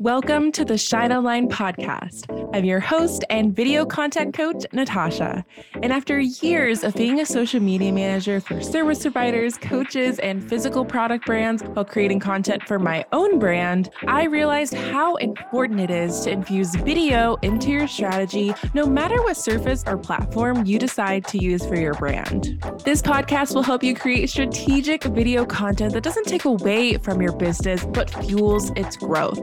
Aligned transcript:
Welcome 0.00 0.50
to 0.52 0.64
the 0.64 0.78
Shine 0.78 1.12
Online 1.12 1.46
podcast. 1.46 2.24
I'm 2.56 2.64
your 2.64 2.80
host 2.80 3.22
and 3.28 3.54
video 3.54 3.84
content 3.84 4.32
coach, 4.32 4.64
Natasha. 4.72 5.44
And 5.82 5.92
after 5.92 6.18
years 6.18 6.84
of 6.84 6.94
being 6.94 7.20
a 7.20 7.26
social 7.26 7.60
media 7.60 7.92
manager 7.92 8.40
for 8.40 8.62
service 8.62 9.02
providers, 9.02 9.58
coaches, 9.58 10.18
and 10.20 10.42
physical 10.42 10.86
product 10.86 11.26
brands 11.26 11.62
while 11.62 11.84
creating 11.84 12.18
content 12.18 12.62
for 12.66 12.78
my 12.78 13.04
own 13.12 13.38
brand, 13.38 13.90
I 14.06 14.24
realized 14.24 14.72
how 14.72 15.16
important 15.16 15.80
it 15.80 15.90
is 15.90 16.20
to 16.20 16.30
infuse 16.30 16.74
video 16.76 17.36
into 17.42 17.68
your 17.68 17.86
strategy, 17.86 18.54
no 18.72 18.86
matter 18.86 19.22
what 19.22 19.36
surface 19.36 19.84
or 19.86 19.98
platform 19.98 20.64
you 20.64 20.78
decide 20.78 21.26
to 21.26 21.36
use 21.36 21.66
for 21.66 21.76
your 21.76 21.92
brand. 21.92 22.58
This 22.86 23.02
podcast 23.02 23.54
will 23.54 23.62
help 23.62 23.82
you 23.82 23.94
create 23.94 24.30
strategic 24.30 25.04
video 25.04 25.44
content 25.44 25.92
that 25.92 26.04
doesn't 26.04 26.26
take 26.26 26.46
away 26.46 26.96
from 26.96 27.20
your 27.20 27.36
business, 27.36 27.84
but 27.84 28.08
fuels 28.08 28.70
its 28.76 28.96
growth. 28.96 29.38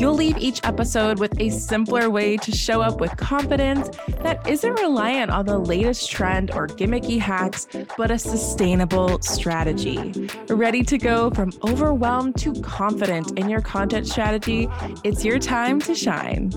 You'll 0.00 0.14
leave 0.14 0.38
each 0.38 0.62
episode 0.64 1.18
with 1.18 1.38
a 1.38 1.50
simpler 1.50 2.08
way 2.08 2.38
to 2.38 2.52
show 2.52 2.80
up 2.80 3.02
with 3.02 3.14
confidence 3.18 3.90
that 4.22 4.48
isn't 4.48 4.72
reliant 4.80 5.30
on 5.30 5.44
the 5.44 5.58
latest 5.58 6.10
trend 6.10 6.52
or 6.52 6.66
gimmicky 6.66 7.18
hacks, 7.18 7.68
but 7.98 8.10
a 8.10 8.18
sustainable 8.18 9.20
strategy. 9.20 10.30
Ready 10.48 10.82
to 10.84 10.96
go 10.96 11.28
from 11.28 11.52
overwhelmed 11.68 12.38
to 12.38 12.54
confident 12.62 13.38
in 13.38 13.50
your 13.50 13.60
content 13.60 14.08
strategy? 14.08 14.68
It's 15.04 15.22
your 15.22 15.38
time 15.38 15.82
to 15.82 15.94
shine. 15.94 16.50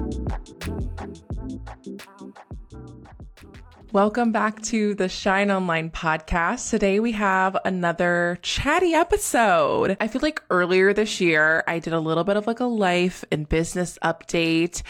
Welcome 3.94 4.32
back 4.32 4.60
to 4.64 4.96
the 4.96 5.08
Shine 5.08 5.52
Online 5.52 5.92
podcast. 5.92 6.72
Today 6.72 7.00
we 7.00 7.12
have 7.12 7.56
another 7.64 8.40
chatty 8.42 8.96
episode. 8.96 9.98
I 10.00 10.08
feel 10.08 10.24
like 10.24 10.42
earlier 10.50 10.96
this 10.96 11.22
year 11.22 11.64
I 11.68 11.78
did 11.78 11.94
a 11.94 12.00
little 12.00 12.24
bit 12.24 12.36
of 12.36 12.48
like 12.48 12.60
a 12.60 12.66
life 12.66 13.24
and 13.32 13.48
business 13.48 14.00
update, 14.04 14.82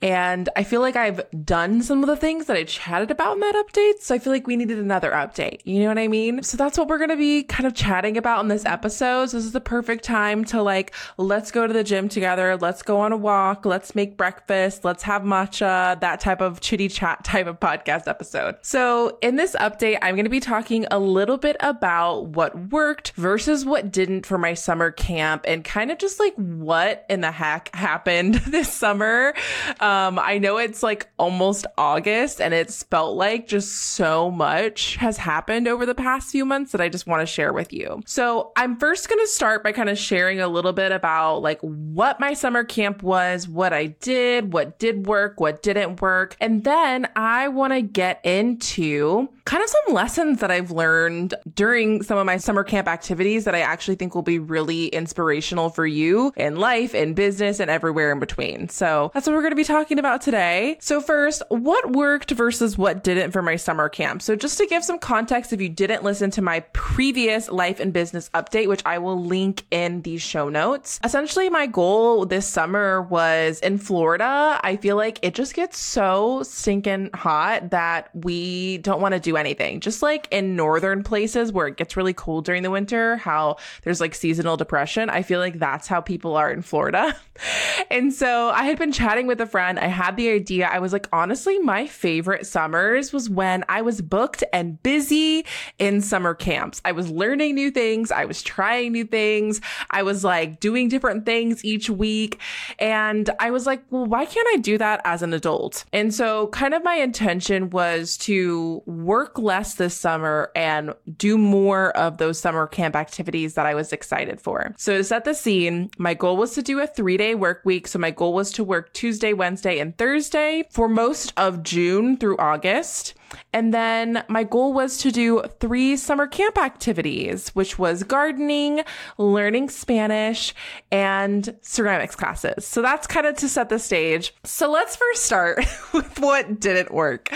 and 0.00 0.48
I 0.54 0.62
feel 0.62 0.80
like 0.80 0.94
I've 0.94 1.22
done 1.44 1.82
some 1.82 2.04
of 2.04 2.06
the 2.06 2.14
things 2.14 2.46
that 2.46 2.56
I 2.56 2.62
chatted 2.62 3.10
about 3.10 3.32
in 3.32 3.40
that 3.40 3.56
update. 3.66 4.00
So 4.00 4.14
I 4.14 4.20
feel 4.20 4.32
like 4.32 4.46
we 4.46 4.54
needed 4.54 4.78
another 4.78 5.10
update. 5.10 5.62
You 5.64 5.80
know 5.80 5.88
what 5.88 5.98
I 5.98 6.06
mean? 6.06 6.44
So 6.44 6.56
that's 6.56 6.78
what 6.78 6.86
we're 6.86 6.98
going 6.98 7.10
to 7.10 7.16
be 7.16 7.42
kind 7.42 7.66
of 7.66 7.74
chatting 7.74 8.16
about 8.16 8.42
in 8.42 8.48
this 8.48 8.64
episode. 8.64 9.30
So 9.30 9.38
this 9.38 9.44
is 9.44 9.50
the 9.50 9.60
perfect 9.60 10.04
time 10.04 10.44
to 10.44 10.62
like, 10.62 10.94
let's 11.16 11.50
go 11.50 11.66
to 11.66 11.72
the 11.72 11.82
gym 11.82 12.08
together. 12.08 12.56
Let's 12.56 12.84
go 12.84 13.00
on 13.00 13.10
a 13.10 13.16
walk. 13.16 13.66
Let's 13.66 13.96
make 13.96 14.16
breakfast. 14.16 14.84
Let's 14.84 15.02
have 15.02 15.22
matcha, 15.22 15.98
that 15.98 16.20
type 16.20 16.40
of 16.40 16.60
chitty 16.60 16.86
chat 16.86 17.24
type 17.24 17.48
of 17.48 17.58
podcast 17.58 18.06
episode 18.06 18.51
episode. 18.52 18.66
So, 18.66 19.18
in 19.20 19.36
this 19.36 19.54
update, 19.56 19.98
I'm 20.02 20.14
going 20.14 20.24
to 20.24 20.30
be 20.30 20.40
talking 20.40 20.86
a 20.90 20.98
little 20.98 21.36
bit 21.36 21.56
about 21.60 22.26
what 22.26 22.56
worked 22.70 23.12
versus 23.12 23.64
what 23.64 23.90
didn't 23.90 24.26
for 24.26 24.38
my 24.38 24.54
summer 24.54 24.90
camp 24.90 25.44
and 25.46 25.64
kind 25.64 25.90
of 25.90 25.98
just 25.98 26.20
like 26.20 26.34
what 26.34 27.04
in 27.08 27.20
the 27.20 27.30
heck 27.30 27.74
happened 27.74 28.34
this 28.46 28.72
summer. 28.72 29.34
Um, 29.80 30.18
I 30.18 30.38
know 30.38 30.58
it's 30.58 30.82
like 30.82 31.08
almost 31.18 31.66
August 31.78 32.40
and 32.40 32.54
it's 32.54 32.82
felt 32.84 33.16
like 33.16 33.46
just 33.46 33.72
so 33.72 34.30
much 34.30 34.96
has 34.96 35.16
happened 35.16 35.68
over 35.68 35.86
the 35.86 35.94
past 35.94 36.30
few 36.30 36.44
months 36.44 36.72
that 36.72 36.80
I 36.80 36.88
just 36.88 37.06
want 37.06 37.20
to 37.20 37.26
share 37.26 37.52
with 37.52 37.72
you. 37.72 38.02
So, 38.06 38.52
I'm 38.56 38.78
first 38.78 39.08
going 39.08 39.20
to 39.20 39.28
start 39.28 39.62
by 39.62 39.72
kind 39.72 39.88
of 39.88 39.98
sharing 39.98 40.40
a 40.40 40.48
little 40.48 40.72
bit 40.72 40.92
about 40.92 41.42
like 41.42 41.60
what 41.60 42.20
my 42.20 42.34
summer 42.34 42.64
camp 42.64 43.02
was, 43.02 43.48
what 43.48 43.72
I 43.72 43.86
did, 43.86 44.52
what 44.52 44.78
did 44.78 45.06
work, 45.06 45.40
what 45.40 45.62
didn't 45.62 46.00
work. 46.00 46.36
And 46.40 46.64
then 46.64 47.08
I 47.16 47.48
want 47.48 47.72
to 47.72 47.82
get 47.82 48.20
in 48.24 48.41
into 48.42 49.28
kind 49.44 49.62
of 49.62 49.68
some 49.68 49.94
lessons 49.94 50.40
that 50.40 50.50
I've 50.50 50.70
learned 50.70 51.34
during 51.54 52.02
some 52.02 52.18
of 52.18 52.26
my 52.26 52.36
summer 52.36 52.64
camp 52.64 52.88
activities 52.88 53.44
that 53.44 53.54
I 53.54 53.60
actually 53.60 53.96
think 53.96 54.14
will 54.14 54.22
be 54.22 54.38
really 54.38 54.86
inspirational 54.86 55.70
for 55.70 55.86
you 55.86 56.32
in 56.36 56.56
life, 56.56 56.94
in 56.94 57.14
business, 57.14 57.60
and 57.60 57.70
everywhere 57.70 58.12
in 58.12 58.20
between. 58.20 58.68
So 58.68 59.10
that's 59.14 59.26
what 59.26 59.34
we're 59.34 59.42
going 59.42 59.52
to 59.52 59.56
be 59.56 59.64
talking 59.64 59.98
about 59.98 60.22
today. 60.22 60.76
So, 60.80 61.00
first, 61.00 61.42
what 61.48 61.92
worked 61.92 62.30
versus 62.30 62.78
what 62.78 63.02
didn't 63.02 63.32
for 63.32 63.42
my 63.42 63.56
summer 63.56 63.88
camp? 63.88 64.22
So, 64.22 64.36
just 64.36 64.58
to 64.58 64.66
give 64.66 64.84
some 64.84 64.98
context, 64.98 65.52
if 65.52 65.60
you 65.60 65.68
didn't 65.68 66.04
listen 66.04 66.30
to 66.32 66.42
my 66.42 66.60
previous 66.72 67.50
life 67.50 67.80
and 67.80 67.92
business 67.92 68.30
update, 68.34 68.68
which 68.68 68.82
I 68.86 68.98
will 68.98 69.20
link 69.20 69.64
in 69.70 70.02
the 70.02 70.18
show 70.18 70.48
notes, 70.48 71.00
essentially 71.04 71.48
my 71.48 71.66
goal 71.66 72.26
this 72.26 72.46
summer 72.46 73.02
was 73.02 73.58
in 73.60 73.78
Florida. 73.78 74.60
I 74.62 74.76
feel 74.76 74.96
like 74.96 75.18
it 75.22 75.34
just 75.34 75.54
gets 75.54 75.78
so 75.78 76.42
stinking 76.44 77.10
hot 77.14 77.70
that 77.70 78.10
we 78.14 78.78
don't 78.78 79.00
want 79.00 79.14
to 79.14 79.20
do 79.20 79.31
anything. 79.36 79.80
Just 79.80 80.02
like 80.02 80.28
in 80.30 80.56
northern 80.56 81.02
places 81.02 81.52
where 81.52 81.66
it 81.66 81.76
gets 81.76 81.96
really 81.96 82.12
cold 82.12 82.44
during 82.44 82.62
the 82.62 82.70
winter, 82.70 83.16
how 83.16 83.56
there's 83.82 84.00
like 84.00 84.14
seasonal 84.14 84.56
depression. 84.56 85.10
I 85.10 85.22
feel 85.22 85.40
like 85.40 85.58
that's 85.58 85.88
how 85.88 86.00
people 86.00 86.36
are 86.36 86.50
in 86.50 86.62
Florida. 86.62 87.16
and 87.90 88.12
so 88.12 88.50
I 88.50 88.64
had 88.64 88.78
been 88.78 88.92
chatting 88.92 89.26
with 89.26 89.40
a 89.40 89.46
friend. 89.46 89.78
I 89.78 89.86
had 89.86 90.16
the 90.16 90.30
idea. 90.30 90.66
I 90.66 90.78
was 90.78 90.92
like, 90.92 91.08
honestly, 91.12 91.58
my 91.58 91.86
favorite 91.86 92.46
summers 92.46 93.12
was 93.12 93.28
when 93.30 93.64
I 93.68 93.82
was 93.82 94.00
booked 94.00 94.44
and 94.52 94.82
busy 94.82 95.44
in 95.78 96.00
summer 96.00 96.34
camps. 96.34 96.80
I 96.84 96.92
was 96.92 97.10
learning 97.10 97.54
new 97.54 97.70
things. 97.70 98.10
I 98.10 98.24
was 98.24 98.42
trying 98.42 98.92
new 98.92 99.04
things. 99.04 99.60
I 99.90 100.02
was 100.02 100.24
like 100.24 100.60
doing 100.60 100.88
different 100.88 101.26
things 101.26 101.64
each 101.64 101.88
week. 101.88 102.38
And 102.78 103.30
I 103.38 103.50
was 103.50 103.66
like, 103.66 103.82
well, 103.90 104.06
why 104.06 104.24
can't 104.24 104.48
I 104.52 104.56
do 104.58 104.78
that 104.78 105.00
as 105.04 105.22
an 105.22 105.32
adult? 105.32 105.84
And 105.92 106.12
so 106.14 106.48
kind 106.48 106.74
of 106.74 106.84
my 106.84 106.94
intention 106.96 107.70
was 107.70 108.16
to 108.18 108.82
work 108.86 109.21
less 109.38 109.74
this 109.74 109.94
summer 109.94 110.50
and 110.54 110.94
do 111.16 111.38
more 111.38 111.96
of 111.96 112.18
those 112.18 112.38
summer 112.38 112.66
camp 112.66 112.96
activities 112.96 113.54
that 113.54 113.66
I 113.66 113.74
was 113.74 113.92
excited 113.92 114.40
for. 114.40 114.74
So 114.78 114.98
to 114.98 115.04
set 115.04 115.24
the 115.24 115.34
scene, 115.34 115.90
my 115.98 116.14
goal 116.14 116.36
was 116.36 116.54
to 116.54 116.62
do 116.62 116.80
a 116.80 116.86
three 116.86 117.16
day 117.16 117.34
work 117.34 117.62
week. 117.64 117.86
So 117.86 117.98
my 117.98 118.10
goal 118.10 118.32
was 118.32 118.50
to 118.52 118.64
work 118.64 118.92
Tuesday, 118.92 119.32
Wednesday, 119.32 119.78
and 119.78 119.96
Thursday 119.96 120.64
for 120.70 120.88
most 120.88 121.32
of 121.36 121.62
June 121.62 122.16
through 122.16 122.36
August. 122.38 123.14
And 123.52 123.72
then 123.72 124.24
my 124.28 124.44
goal 124.44 124.72
was 124.72 124.98
to 124.98 125.10
do 125.10 125.42
three 125.60 125.96
summer 125.96 126.26
camp 126.26 126.58
activities, 126.58 127.48
which 127.50 127.78
was 127.78 128.02
gardening, 128.02 128.82
learning 129.18 129.70
Spanish, 129.70 130.54
and 130.90 131.56
ceramics 131.62 132.16
classes. 132.16 132.66
So 132.66 132.82
that's 132.82 133.06
kind 133.06 133.26
of 133.26 133.36
to 133.36 133.48
set 133.48 133.68
the 133.68 133.78
stage. 133.78 134.34
So 134.44 134.70
let's 134.70 134.96
first 134.96 135.24
start 135.24 135.58
with 135.94 136.18
what 136.20 136.60
didn't 136.60 136.92
work. 136.92 137.30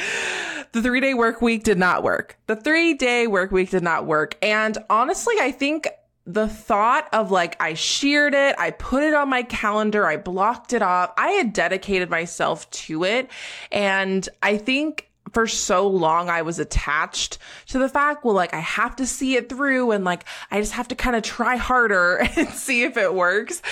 The 0.73 0.83
three 0.83 1.01
day 1.01 1.15
work 1.15 1.41
week 1.41 1.65
did 1.65 1.79
not 1.79 2.03
work. 2.03 2.39
The 2.47 2.57
three 2.57 2.95
day 2.95 3.27
work 3.27 3.51
week 3.51 3.71
did 3.71 3.83
not 3.83 4.07
work. 4.07 4.37
And 4.43 4.77
honestly, 4.91 5.35
I 5.41 5.51
think 5.53 5.89
the 6.27 6.49
thought 6.49 7.09
of 7.13 7.31
like 7.31 7.61
I 7.63 7.75
sheared 7.75 8.35
it, 8.35 8.57
I 8.59 8.73
put 8.73 9.05
it 9.05 9.15
on 9.15 9.29
my 9.29 9.45
calendar, 9.45 10.07
I 10.07 10.17
blocked 10.17 10.73
it 10.73 10.83
off. 10.83 11.13
I 11.17 11.31
had 11.31 11.53
dedicated 11.53 12.11
myself 12.11 12.69
to 12.71 13.05
it. 13.05 13.31
And 13.71 14.29
I 14.43 14.59
think 14.59 15.06
for 15.33 15.47
so 15.47 15.87
long 15.87 16.29
I 16.29 16.43
was 16.43 16.59
attached 16.59 17.39
to 17.69 17.79
the 17.79 17.89
fact, 17.89 18.25
well, 18.25 18.35
like 18.35 18.55
I 18.55 18.61
have 18.61 18.97
to 18.97 19.07
see 19.07 19.37
it 19.37 19.49
through 19.49 19.91
and 19.91 20.05
like 20.05 20.25
I 20.51 20.61
just 20.61 20.73
have 20.73 20.89
to 20.89 20.95
kind 20.95 21.17
of 21.17 21.23
try 21.23 21.57
harder 21.57 22.17
and 22.37 22.49
see 22.51 22.83
if 22.83 22.97
it 22.97 23.15
works. 23.15 23.63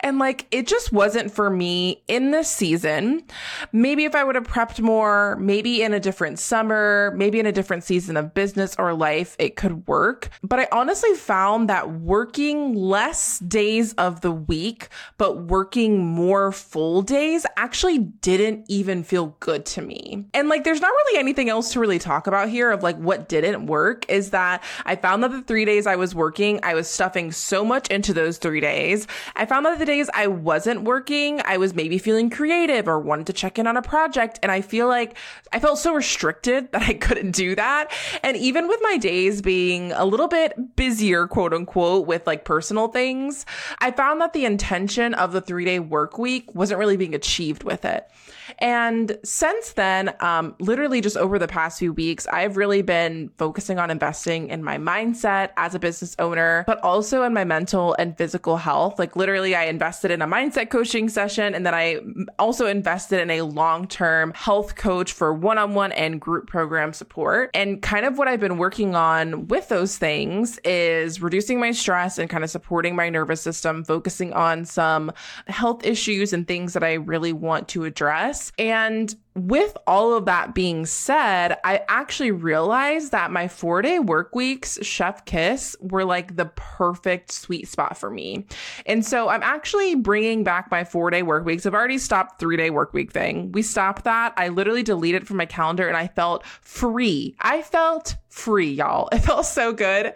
And 0.00 0.18
like 0.18 0.46
it 0.50 0.66
just 0.66 0.92
wasn't 0.92 1.32
for 1.32 1.50
me 1.50 2.02
in 2.08 2.30
this 2.30 2.48
season. 2.48 3.22
Maybe 3.72 4.04
if 4.04 4.14
I 4.14 4.24
would 4.24 4.34
have 4.34 4.46
prepped 4.46 4.80
more, 4.80 5.36
maybe 5.36 5.82
in 5.82 5.94
a 5.94 6.00
different 6.00 6.38
summer, 6.38 7.12
maybe 7.16 7.40
in 7.40 7.46
a 7.46 7.52
different 7.52 7.84
season 7.84 8.16
of 8.16 8.34
business 8.34 8.76
or 8.78 8.94
life, 8.94 9.36
it 9.38 9.56
could 9.56 9.86
work. 9.86 10.30
But 10.42 10.60
I 10.60 10.68
honestly 10.72 11.14
found 11.14 11.68
that 11.68 11.90
working 11.90 12.74
less 12.74 13.38
days 13.40 13.92
of 13.94 14.20
the 14.20 14.32
week, 14.32 14.88
but 15.16 15.44
working 15.44 16.04
more 16.04 16.52
full 16.52 17.02
days 17.02 17.46
actually 17.56 17.98
didn't 17.98 18.66
even 18.68 19.02
feel 19.02 19.36
good 19.40 19.64
to 19.66 19.82
me. 19.82 20.26
And 20.34 20.48
like 20.48 20.64
there's 20.64 20.80
not 20.80 20.92
really 21.04 21.20
anything 21.20 21.48
else 21.48 21.72
to 21.72 21.80
really 21.80 21.98
talk 21.98 22.26
about 22.26 22.48
here 22.48 22.70
of 22.70 22.82
like 22.82 22.96
what 22.96 23.28
didn't 23.28 23.66
work 23.66 24.08
is 24.10 24.30
that 24.30 24.62
I 24.84 24.96
found 24.96 25.22
that 25.22 25.30
the 25.30 25.42
three 25.42 25.64
days 25.64 25.86
I 25.86 25.96
was 25.96 26.14
working, 26.14 26.60
I 26.62 26.74
was 26.74 26.88
stuffing 26.88 27.32
so 27.32 27.64
much 27.64 27.88
into 27.88 28.12
those 28.12 28.38
three 28.38 28.60
days. 28.60 29.06
I 29.36 29.46
found 29.46 29.66
that 29.66 29.78
the 29.78 29.86
days 29.86 30.10
I 30.14 30.26
wasn't 30.26 30.82
working, 30.82 31.40
I 31.44 31.56
was 31.56 31.74
maybe 31.74 31.98
feeling 31.98 32.30
creative 32.30 32.88
or 32.88 32.98
wanted 32.98 33.26
to 33.28 33.32
check 33.32 33.58
in 33.58 33.66
on 33.66 33.76
a 33.76 33.82
project. 33.82 34.38
And 34.42 34.50
I 34.50 34.60
feel 34.60 34.88
like 34.88 35.16
I 35.52 35.60
felt 35.60 35.78
so 35.78 35.94
restricted 35.94 36.72
that 36.72 36.82
I 36.82 36.94
couldn't 36.94 37.32
do 37.32 37.54
that. 37.54 37.92
And 38.22 38.36
even 38.36 38.68
with 38.68 38.80
my 38.82 38.96
days 38.96 39.42
being 39.42 39.92
a 39.92 40.04
little 40.04 40.28
bit 40.28 40.76
busier, 40.76 41.26
quote 41.26 41.54
unquote, 41.54 42.06
with 42.06 42.26
like 42.26 42.44
personal 42.44 42.88
things, 42.88 43.46
I 43.78 43.90
found 43.90 44.20
that 44.20 44.32
the 44.32 44.44
intention 44.44 45.14
of 45.14 45.32
the 45.32 45.40
three 45.40 45.64
day 45.64 45.78
work 45.78 46.18
week 46.18 46.54
wasn't 46.54 46.78
really 46.78 46.96
being 46.96 47.14
achieved 47.14 47.62
with 47.64 47.84
it. 47.84 48.08
And 48.58 49.18
since 49.24 49.72
then, 49.72 50.14
um, 50.20 50.54
literally 50.58 51.00
just 51.00 51.16
over 51.16 51.38
the 51.38 51.48
past 51.48 51.78
few 51.78 51.92
weeks, 51.92 52.26
I've 52.28 52.56
really 52.56 52.82
been 52.82 53.30
focusing 53.38 53.78
on 53.78 53.90
investing 53.90 54.48
in 54.48 54.62
my 54.64 54.78
mindset 54.78 55.50
as 55.56 55.74
a 55.74 55.78
business 55.78 56.14
owner, 56.18 56.64
but 56.66 56.82
also 56.82 57.22
in 57.22 57.32
my 57.32 57.44
mental 57.44 57.94
and 57.98 58.16
physical 58.16 58.56
health. 58.56 58.98
Like 58.98 59.16
literally, 59.16 59.54
I 59.54 59.64
invested 59.64 60.10
in 60.10 60.22
a 60.22 60.26
mindset 60.26 60.70
coaching 60.70 61.08
session 61.08 61.54
and 61.54 61.66
then 61.66 61.74
I 61.74 62.00
also 62.38 62.66
invested 62.66 63.20
in 63.20 63.30
a 63.30 63.42
long 63.42 63.86
term 63.86 64.32
health 64.34 64.76
coach 64.76 65.12
for 65.12 65.32
one 65.32 65.58
on 65.58 65.74
one 65.74 65.92
and 65.92 66.20
group 66.20 66.46
program 66.46 66.92
support. 66.92 67.50
And 67.54 67.82
kind 67.82 68.06
of 68.06 68.18
what 68.18 68.28
I've 68.28 68.40
been 68.40 68.58
working 68.58 68.94
on 68.94 69.48
with 69.48 69.68
those 69.68 69.98
things 69.98 70.58
is 70.64 71.20
reducing 71.20 71.60
my 71.60 71.72
stress 71.72 72.18
and 72.18 72.30
kind 72.30 72.44
of 72.44 72.50
supporting 72.50 72.94
my 72.94 73.08
nervous 73.08 73.40
system, 73.40 73.84
focusing 73.84 74.32
on 74.32 74.64
some 74.64 75.12
health 75.46 75.84
issues 75.84 76.32
and 76.32 76.46
things 76.46 76.72
that 76.74 76.84
I 76.84 76.94
really 76.94 77.32
want 77.32 77.68
to 77.68 77.84
address. 77.84 78.37
And 78.58 79.14
with 79.46 79.76
all 79.86 80.14
of 80.14 80.24
that 80.24 80.54
being 80.54 80.86
said, 80.86 81.58
I 81.64 81.82
actually 81.88 82.30
realized 82.30 83.12
that 83.12 83.30
my 83.30 83.48
four 83.48 83.82
day 83.82 83.98
work 83.98 84.34
weeks, 84.34 84.78
chef 84.82 85.24
kiss, 85.24 85.76
were 85.80 86.04
like 86.04 86.36
the 86.36 86.46
perfect 86.46 87.32
sweet 87.32 87.68
spot 87.68 87.96
for 87.96 88.10
me. 88.10 88.46
And 88.86 89.04
so 89.04 89.28
I'm 89.28 89.42
actually 89.42 89.94
bringing 89.94 90.44
back 90.44 90.70
my 90.70 90.84
four 90.84 91.10
day 91.10 91.22
work 91.22 91.44
weeks. 91.44 91.66
I've 91.66 91.74
already 91.74 91.98
stopped 91.98 92.38
three 92.40 92.56
day 92.56 92.70
work 92.70 92.92
week 92.92 93.12
thing. 93.12 93.52
We 93.52 93.62
stopped 93.62 94.04
that. 94.04 94.32
I 94.36 94.48
literally 94.48 94.82
deleted 94.82 95.26
from 95.26 95.36
my 95.36 95.46
calendar 95.46 95.88
and 95.88 95.96
I 95.96 96.08
felt 96.08 96.44
free. 96.46 97.36
I 97.40 97.62
felt 97.62 98.16
free, 98.28 98.72
y'all. 98.72 99.08
It 99.18 99.22
felt 99.22 99.46
so 99.46 99.72
good. 99.72 100.12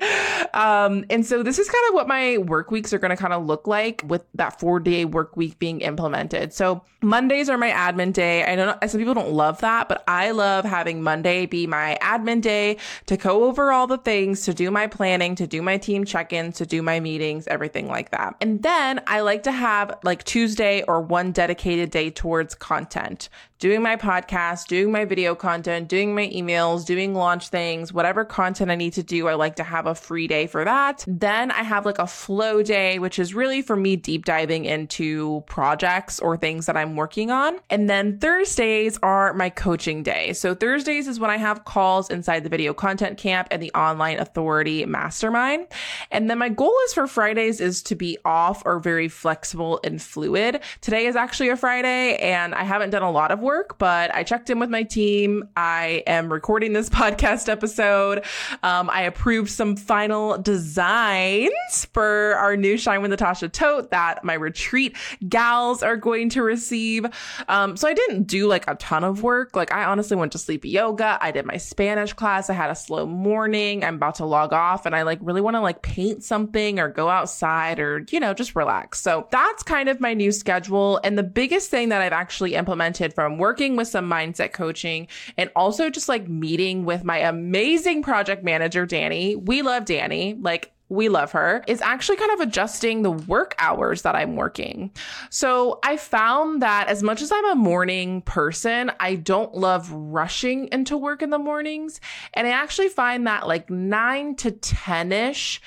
Um, 0.55 1.05
and 1.11 1.27
so 1.27 1.43
this 1.43 1.59
is 1.59 1.69
kind 1.69 1.85
of 1.89 1.95
what 1.95 2.07
my 2.07 2.39
work 2.39 2.71
weeks 2.71 2.93
are 2.93 2.99
going 2.99 3.11
to 3.11 3.17
kind 3.17 3.33
of 3.33 3.47
look 3.47 3.67
like 3.67 4.03
with 4.07 4.25
that 4.35 4.61
four 4.61 4.79
day 4.79 5.05
work 5.05 5.37
week 5.37 5.59
being 5.59 5.81
implemented. 5.81 6.53
So 6.53 6.83
Mondays 7.03 7.49
are 7.51 7.59
my 7.59 7.71
admin 7.71 8.13
day. 8.13 8.45
I 8.45 8.55
know 8.55 8.77
some 8.87 9.01
people 9.01 9.12
don't 9.15 9.33
love 9.33 9.61
that, 9.61 9.89
but 9.89 10.05
I 10.07 10.31
love 10.31 10.65
having 10.65 11.03
Monday 11.03 11.47
be 11.47 11.67
my 11.67 11.99
admin 12.01 12.41
day 12.41 12.77
to 13.07 13.17
go 13.17 13.45
over 13.45 13.73
all 13.73 13.87
the 13.87 13.99
things, 13.99 14.43
to 14.47 14.55
do 14.55 14.71
my 14.71 14.87
planning, 14.87 15.35
to 15.37 15.47
do 15.47 15.63
my 15.63 15.79
team 15.79 16.05
check 16.05 16.33
ins, 16.33 16.57
to 16.57 16.67
do 16.67 16.83
my 16.83 17.01
meetings, 17.01 17.47
everything 17.47 17.89
like 17.89 18.11
that. 18.11 18.37
And 18.41 18.63
then 18.63 19.01
I 19.07 19.21
like 19.21 19.43
to 19.45 19.53
have 19.53 19.99
like 20.03 20.25
Tuesday 20.25 20.83
or 20.83 21.01
one 21.01 21.33
dedicated 21.33 21.91
day 21.91 22.11
towards 22.11 22.55
content 22.55 23.29
doing 23.63 23.81
my 23.81 23.95
podcast, 23.95 24.67
doing 24.67 24.91
my 24.91 25.05
video 25.05 25.37
content, 25.37 25.87
doing 25.87 26.17
my 26.17 26.29
emails, 26.31 26.85
doing 26.85 27.15
launch 27.15 27.47
things, 27.47 27.93
whatever 27.93 28.25
content 28.25 28.73
I 28.73 28.75
need 28.75 28.93
to 28.95 29.05
do, 29.05 29.29
I 29.29 29.35
like 29.35 29.55
to 29.55 29.63
have 29.63 29.87
a 29.87 29.95
free 29.95 30.27
day 30.27 30.49
for 30.49 30.65
that. 30.65 31.05
Then 31.07 31.53
I 31.53 31.63
have 31.63 31.87
like 31.87 32.01
a 32.01 32.09
flow 32.09 32.65
day, 32.65 32.99
which 32.99 33.21
is 33.21 33.35
really 33.35 33.63
for 33.63 33.77
me 33.77 33.95
deep 33.95 34.25
diving 34.25 34.65
into 34.65 35.45
projects 35.47 36.19
or 36.19 36.37
things 36.37 36.67
that 36.67 36.77
I'm 36.77 36.97
working 36.97 37.31
on. 37.31 37.61
And 37.71 37.89
then 37.89 38.19
Thursdays 38.19 38.99
are 39.01 39.33
my 39.33 39.49
coaching 39.49 40.03
day. 40.03 40.33
So 40.33 40.57
Thursdays 40.57 41.07
is 41.07 41.21
when 41.21 41.31
I 41.31 41.37
have 41.37 41.65
calls 41.65 42.11
inside 42.11 42.43
the 42.43 42.51
video 42.51 42.75
content 42.75 43.17
camp 43.17 43.47
and 43.53 43.63
the 43.63 43.71
online 43.75 44.19
authority 44.19 44.85
mastermind. 44.87 45.69
And 46.11 46.29
then 46.29 46.39
my 46.39 46.49
goal 46.49 46.75
is 46.87 46.95
for 46.95 47.07
Fridays 47.07 47.61
is 47.61 47.81
to 47.85 47.95
be 47.95 48.19
off 48.25 48.65
or 48.67 48.81
very 48.81 49.07
flexible 49.07 49.79
and 49.85 50.03
fluid. 50.03 50.63
Today 50.81 51.07
is 51.07 51.15
actually 51.15 51.51
a 51.51 51.57
Friday 51.57 52.17
and 52.17 52.57
I 52.57 52.65
haven't 52.65 52.91
done 52.91 53.05
a 53.05 53.11
lot 53.13 53.31
of 53.31 53.39
work 53.39 53.52
work, 53.53 53.77
but 53.77 54.15
I 54.15 54.23
checked 54.23 54.49
in 54.49 54.59
with 54.59 54.71
my 54.71 54.83
team. 54.83 55.47
I 55.59 56.03
am 56.07 56.33
recording 56.33 56.73
this 56.73 56.89
podcast 57.03 57.51
episode. 57.51 58.25
Um, 58.63 58.89
I 58.89 59.03
approved 59.03 59.51
some 59.51 59.77
final 59.77 60.39
designs 60.39 61.87
for 61.93 62.35
our 62.37 62.57
new 62.57 62.79
Shine 62.79 63.03
with 63.03 63.11
Natasha 63.11 63.51
tote 63.51 63.91
that 63.91 64.25
my 64.25 64.33
retreat 64.33 64.97
gals 65.29 65.83
are 65.83 65.99
going 65.99 66.31
to 66.31 66.43
receive. 66.43 67.05
Um, 67.47 67.77
so 67.77 67.87
I 67.87 67.93
didn't 67.93 68.23
do 68.23 68.47
like 68.47 68.65
a 68.69 68.75
ton 68.77 69.05
of 69.05 69.23
work. 69.23 69.55
Like 69.55 69.71
I 69.71 69.85
honestly 69.85 70.17
went 70.17 70.33
to 70.33 70.39
sleep 70.39 70.65
yoga. 70.65 71.19
I 71.21 71.31
did 71.31 71.45
my 71.45 71.59
Spanish 71.59 72.15
class. 72.15 72.49
I 72.49 72.55
had 72.55 72.71
a 72.71 72.75
slow 72.75 73.05
morning. 73.05 73.85
I'm 73.85 73.97
about 73.97 74.15
to 74.15 74.25
log 74.25 74.55
off 74.55 74.87
and 74.87 74.97
I 74.97 75.03
like 75.03 75.19
really 75.21 75.43
want 75.43 75.57
to 75.57 75.61
like 75.61 75.83
paint 75.83 76.25
something 76.25 76.81
or 76.81 76.89
go 76.89 77.11
outside 77.11 77.79
or, 77.79 78.07
you 78.11 78.19
know, 78.19 78.33
just 78.33 78.57
relax. 78.57 78.99
So 79.03 79.29
that's 79.31 79.63
kind 79.63 79.91
of 79.91 80.01
my 80.01 80.15
new 80.15 80.33
schedule. 80.33 81.01
And 81.05 81.19
the 81.19 81.23
biggest 81.23 81.71
thing 81.71 81.91
that 81.91 82.01
I've 82.01 82.15
actually 82.15 82.55
implemented 82.55 83.13
from 83.13 83.42
working 83.43 83.75
with 83.75 83.89
some 83.89 84.09
mindset 84.09 84.53
coaching 84.53 85.09
and 85.37 85.51
also 85.57 85.91
just 85.91 86.09
like 86.09 86.29
meeting 86.29 86.85
with 86.85 87.03
my 87.03 87.19
amazing 87.19 88.01
project 88.01 88.45
manager, 88.45 88.87
Danny. 88.87 89.35
We 89.35 89.63
love 89.63 89.85
Danny. 89.85 90.35
Like, 90.35 90.73
we 90.89 91.09
love 91.09 91.33
her, 91.33 91.65
is 91.67 91.81
actually 91.81 92.19
kind 92.19 92.31
of 92.33 92.41
adjusting 92.41 93.03
the 93.03 93.11
work 93.11 93.57
hours 93.59 94.03
that 94.03 94.15
I'm 94.15 94.37
working. 94.37 94.93
So 95.29 95.81
I 95.83 95.97
found 95.97 96.63
that 96.63 96.87
as 96.87 97.03
much 97.03 97.21
as 97.21 97.33
I'm 97.33 97.51
a 97.51 97.55
morning 97.57 98.21
person, 98.23 98.93
I 99.01 99.17
don't 99.17 99.55
love 99.55 99.91
rushing 99.91 100.69
into 100.71 100.97
work 100.97 101.21
in 101.23 101.31
the 101.31 101.39
mornings. 101.39 101.99
And 102.35 102.47
I 102.47 102.51
actually 102.51 102.91
find 102.91 103.27
that 103.27 103.49
like 103.49 103.71
nine 103.71 104.37
to 104.37 104.53
10 104.53 105.11
ish 105.11 105.61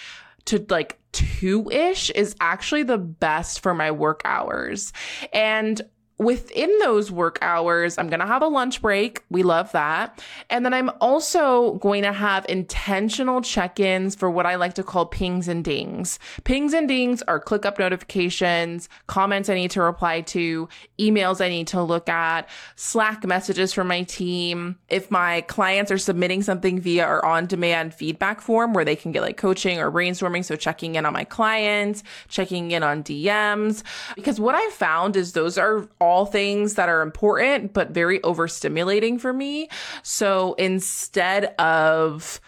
to 0.45 0.65
like 0.69 0.99
two 1.11 1.69
ish 1.71 2.11
is 2.11 2.35
actually 2.39 2.83
the 2.83 2.97
best 2.97 3.61
for 3.61 3.73
my 3.73 3.89
work 3.89 4.21
hours. 4.25 4.93
And 5.33 5.81
within 6.17 6.71
those 6.79 7.11
work 7.11 7.37
hours, 7.41 7.97
I'm 7.97 8.07
going 8.07 8.21
to 8.21 8.25
have 8.25 8.41
a 8.41 8.47
lunch 8.47 8.81
break. 8.81 9.23
We 9.29 9.43
love 9.43 9.71
that. 9.73 10.23
And 10.49 10.65
then 10.65 10.73
I'm 10.73 10.89
also 11.01 11.73
going 11.75 12.03
to 12.03 12.13
have 12.13 12.45
intentional 12.47 13.41
check 13.41 13.79
ins 13.79 14.15
for 14.15 14.31
what 14.31 14.45
I 14.45 14.55
like 14.55 14.75
to 14.75 14.83
call 14.83 15.05
pings 15.05 15.47
and 15.47 15.63
dings. 15.63 16.17
Pings 16.45 16.73
and 16.73 16.87
dings 16.87 17.21
are 17.23 17.39
ClickUp 17.39 17.79
notifications, 17.79 18.87
comments 19.07 19.49
I 19.49 19.55
need 19.55 19.71
to 19.71 19.81
reply 19.81 20.21
to, 20.21 20.69
emails 20.97 21.43
I 21.43 21.49
need 21.49 21.67
to 21.67 21.83
look 21.83 22.07
at, 22.07 22.47
Slack 22.75 23.25
messages 23.25 23.73
from 23.73 23.87
my 23.87 24.03
team. 24.03 24.77
If 24.89 25.11
my 25.11 25.41
clients 25.41 25.91
are 25.91 25.97
submitting 25.97 26.43
something 26.43 26.79
via 26.79 27.03
our 27.03 27.25
on 27.25 27.45
demand 27.45 27.93
feedback 27.93 28.39
form 28.39 28.73
where 28.73 28.85
they 28.85 28.95
can 28.95 29.11
get 29.11 29.21
like 29.21 29.37
coaching 29.37 29.79
or 29.79 29.91
brainstorming. 29.91 30.45
So 30.45 30.55
checking 30.55 30.95
in 30.95 31.05
on 31.05 31.13
my 31.13 31.25
clients, 31.25 32.03
checking 32.29 32.71
in 32.71 32.83
on 32.83 33.03
DMs. 33.03 33.83
Because 34.15 34.39
what 34.39 34.55
I 34.55 34.69
found 34.69 35.15
is 35.15 35.33
those 35.33 35.57
are 35.57 35.87
all 36.05 36.25
things 36.25 36.75
that 36.75 36.87
are 36.87 37.01
important, 37.01 37.73
but 37.73 37.89
very 37.91 38.19
overstimulating 38.19 39.19
for 39.19 39.33
me. 39.33 39.69
So 40.03 40.53
instead 40.53 41.45
of 41.59 42.39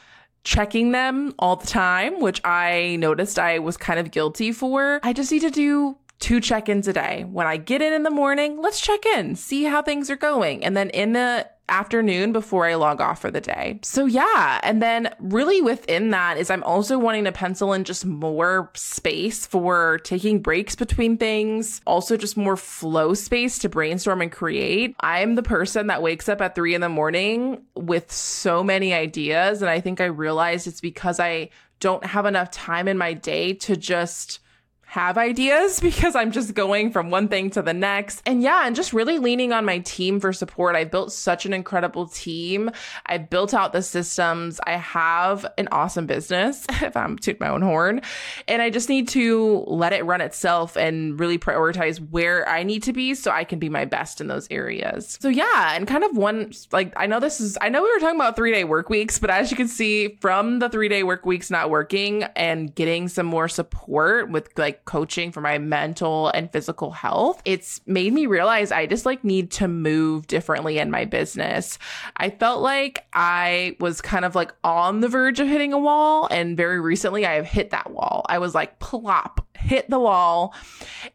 checking 0.44 0.92
them 0.92 1.34
all 1.40 1.58
the 1.58 1.68
time, 1.68 2.22
which 2.22 2.40
I 2.46 2.96
noticed 2.98 3.38
I 3.38 3.60
was 3.60 3.76
kind 3.76 4.00
of 4.00 4.12
guilty 4.12 4.52
for, 4.52 5.02
I 5.04 5.12
just 5.12 5.32
need 5.32 5.42
to 5.42 5.52
do 5.52 5.98
two 6.20 6.40
check 6.40 6.70
ins 6.70 6.88
a 6.88 6.94
day. 6.94 7.26
When 7.30 7.48
I 7.48 7.58
get 7.58 7.82
in 7.82 7.94
in 7.94 8.04
the 8.04 8.10
morning, 8.10 8.62
let's 8.62 8.80
check 8.80 9.06
in, 9.06 9.36
see 9.36 9.64
how 9.66 9.82
things 9.82 10.10
are 10.10 10.16
going. 10.16 10.64
And 10.64 10.78
then 10.78 10.90
in 10.92 11.14
the 11.14 11.50
afternoon 11.70 12.32
before 12.32 12.66
I 12.66 12.76
log 12.76 13.02
off 13.02 13.22
for 13.22 13.32
the 13.32 13.42
day. 13.42 13.80
So 13.84 14.06
yeah, 14.06 14.60
and 14.64 14.82
then 14.82 15.14
really 15.20 15.62
within 15.62 16.12
that 16.12 16.38
is 16.38 16.50
I'm 16.50 16.64
also 16.64 16.98
wanting 16.98 17.26
to 17.26 17.32
pencil 17.32 17.74
in 17.74 17.84
just 17.84 18.06
more 18.06 18.72
space 18.74 19.46
for 19.46 20.00
taking 20.00 20.42
breaks 20.42 20.76
between 20.76 21.18
things, 21.18 21.82
also 21.86 22.18
just 22.18 22.38
more 22.38 22.58
flow 22.58 23.14
space 23.14 23.60
to 23.60 23.70
brainstorm 23.70 24.22
and 24.22 24.32
create. 24.32 24.96
I'm 25.02 25.36
the 25.36 25.44
person 25.44 25.88
that 25.88 26.02
wakes 26.02 26.30
up 26.30 26.42
at 26.42 26.56
three 26.56 26.74
in 26.74 26.82
the 26.82 26.90
morning 26.90 27.64
with 27.76 28.12
so 28.12 28.64
many 28.64 28.94
ideas. 28.94 29.62
And 29.62 29.70
I 29.70 29.82
think 29.82 30.02
I 30.02 30.06
realized 30.06 30.68
it's 30.68 30.82
because 30.82 31.20
I 31.20 31.50
don't 31.80 32.06
have 32.06 32.26
enough 32.26 32.50
time 32.52 32.88
in 32.88 32.98
my 32.98 33.14
day 33.14 33.54
to 33.54 33.76
just 33.76 34.40
have 34.88 35.18
ideas 35.18 35.80
because 35.82 36.16
I'm 36.16 36.32
just 36.32 36.54
going 36.54 36.92
from 36.92 37.12
one 37.12 37.28
thing 37.28 37.50
to 37.52 37.62
the 37.62 37.74
next. 37.74 38.22
And 38.26 38.42
yeah, 38.42 38.66
and 38.66 38.76
just 38.76 38.94
really 38.94 39.20
leaning 39.20 39.52
on 39.52 39.66
my 39.66 39.80
team 39.80 40.20
for 40.20 40.32
support. 40.32 40.76
I've 40.76 40.90
built 40.90 41.12
such 41.12 41.46
an 41.46 41.54
incredible 41.54 42.08
team. 42.08 42.72
I 43.06 43.18
built 43.18 43.54
out 43.54 43.74
the 43.74 43.82
systems. 43.82 44.62
I 44.66 44.78
have 44.78 45.46
an 45.58 45.68
awesome 45.74 46.06
business, 46.06 46.66
if 46.82 46.96
I'm 46.96 47.18
toot 47.18 47.40
my 47.40 47.50
own 47.50 47.62
horn. 47.62 48.02
And 48.48 48.62
I 48.62 48.70
just 48.70 48.88
need 48.88 49.10
to 49.10 49.66
let 49.68 49.92
it 49.92 50.06
run 50.06 50.22
itself 50.22 50.78
and 50.78 51.20
really 51.20 51.38
prioritize 51.38 51.98
where 52.10 52.48
I 52.48 52.64
need 52.64 52.84
to 52.84 52.94
be 52.94 53.14
so 53.14 53.32
I 53.32 53.44
can 53.44 53.60
be 53.60 53.70
my 53.70 53.84
best 53.84 54.22
in 54.22 54.28
those 54.28 54.48
areas. 54.50 55.18
So 55.20 55.28
yeah, 55.28 55.76
and 55.76 55.86
kind 55.86 56.06
of 56.06 56.16
one 56.16 56.54
like 56.72 56.94
I 56.96 57.08
know 57.08 57.20
this 57.20 57.42
is 57.42 57.58
I 57.60 57.68
know 57.70 57.84
we 57.84 57.92
were 57.92 58.00
talking 58.00 58.16
about 58.16 58.38
three 58.38 58.54
day 58.54 58.64
work 58.64 58.90
weeks, 58.90 59.20
but 59.20 59.30
as 59.30 59.52
you 59.52 59.58
can 59.58 59.68
see 59.68 60.18
from 60.22 60.60
the 60.60 60.70
three 60.70 60.88
day 60.88 61.04
work 61.04 61.26
weeks 61.26 61.52
not 61.52 61.70
working 61.70 62.24
and 62.36 62.74
getting 62.74 63.10
some 63.10 63.26
more 63.26 63.50
support 63.50 64.32
with 64.32 64.50
like 64.58 64.77
like 64.78 64.86
coaching 64.86 65.32
for 65.32 65.42
my 65.42 65.58
mental 65.58 66.30
and 66.30 66.52
physical 66.52 66.92
health, 66.92 67.42
it's 67.46 67.82
made 67.86 68.14
me 68.14 68.26
realize 68.26 68.72
I 68.72 68.86
just 68.86 69.06
like 69.06 69.24
need 69.24 69.52
to 69.52 69.68
move 69.68 70.28
differently 70.28 70.78
in 70.78 70.92
my 70.92 71.06
business. 71.06 71.80
I 72.18 72.30
felt 72.30 72.62
like 72.62 73.06
I 73.14 73.76
was 73.80 74.02
kind 74.02 74.26
of 74.26 74.36
like 74.36 74.54
on 74.64 75.02
the 75.02 75.10
verge 75.10 75.40
of 75.40 75.48
hitting 75.48 75.74
a 75.74 75.80
wall. 75.80 76.28
And 76.30 76.56
very 76.56 76.80
recently 76.80 77.26
I 77.26 77.34
have 77.34 77.46
hit 77.46 77.72
that 77.72 77.92
wall. 77.92 78.26
I 78.30 78.38
was 78.38 78.54
like 78.54 78.80
plop, 78.80 79.46
hit 79.56 79.90
the 79.90 80.00
wall. 80.00 80.54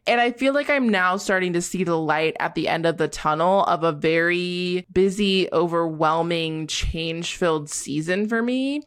And 0.06 0.20
I 0.20 0.32
feel 0.32 0.54
like 0.54 0.70
I'm 0.70 0.88
now 0.88 1.16
starting 1.16 1.52
to 1.52 1.62
see 1.62 1.84
the 1.84 1.98
light 1.98 2.36
at 2.40 2.54
the 2.54 2.68
end 2.68 2.86
of 2.86 2.96
the 2.96 3.08
tunnel 3.08 3.64
of 3.64 3.84
a 3.84 3.92
very 3.92 4.86
busy, 4.92 5.48
overwhelming, 5.52 6.66
change 6.66 7.36
filled 7.36 7.70
season 7.70 8.28
for 8.28 8.42
me. 8.42 8.82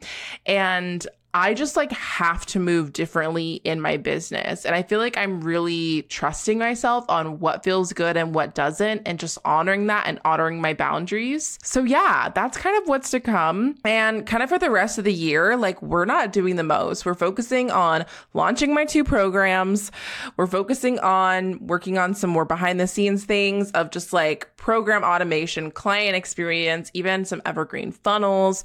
And 0.46 1.06
I 1.36 1.54
just 1.54 1.76
like 1.76 1.92
have 1.92 2.46
to 2.46 2.62
move 2.62 2.94
differently 2.94 3.56
in 3.66 3.82
my 3.82 3.98
business. 3.98 4.66
And 4.66 4.74
I 4.74 4.84
feel 4.84 5.00
like 5.00 5.18
I'm 5.18 5.42
really 5.42 6.04
trusting 6.04 6.58
myself 6.58 7.04
on 7.10 7.42
what 7.42 7.62
feels 7.62 7.92
good 7.92 8.16
and 8.16 8.34
what 8.34 8.56
doesn't, 8.56 9.02
and 9.06 9.20
just 9.20 9.38
honoring 9.44 9.88
that 9.88 10.08
and 10.08 10.18
honoring 10.24 10.62
my 10.62 10.74
boundaries. 10.74 11.60
So, 11.62 11.84
yeah, 11.84 12.30
that's 12.34 12.58
kind 12.58 12.82
of 12.82 12.88
what's 12.88 13.12
to 13.12 13.20
come. 13.20 13.76
And 13.84 14.26
kind 14.26 14.44
of 14.44 14.50
for 14.50 14.58
the 14.58 14.72
rest 14.72 14.98
of 14.98 15.04
the 15.04 15.12
year, 15.12 15.58
like 15.58 15.82
we're 15.82 16.06
not 16.06 16.32
doing 16.32 16.56
the 16.56 16.64
most. 16.64 17.06
We're 17.06 17.16
focusing 17.16 17.70
on 17.70 18.06
launching 18.34 18.74
my 18.74 18.86
two 18.86 19.04
programs. 19.04 19.92
We're 20.38 20.48
focusing 20.48 21.00
on 21.00 21.68
working 21.68 21.98
on 21.98 22.14
some 22.14 22.30
more 22.30 22.46
behind 22.46 22.80
the 22.80 22.88
scenes 22.88 23.26
things 23.26 23.72
of 23.72 23.92
just 23.92 24.14
like 24.14 24.56
program 24.56 25.04
automation, 25.04 25.70
client 25.70 26.16
experience, 26.16 26.92
even 26.94 27.26
some 27.26 27.42
evergreen 27.46 27.92
funnels 27.92 28.64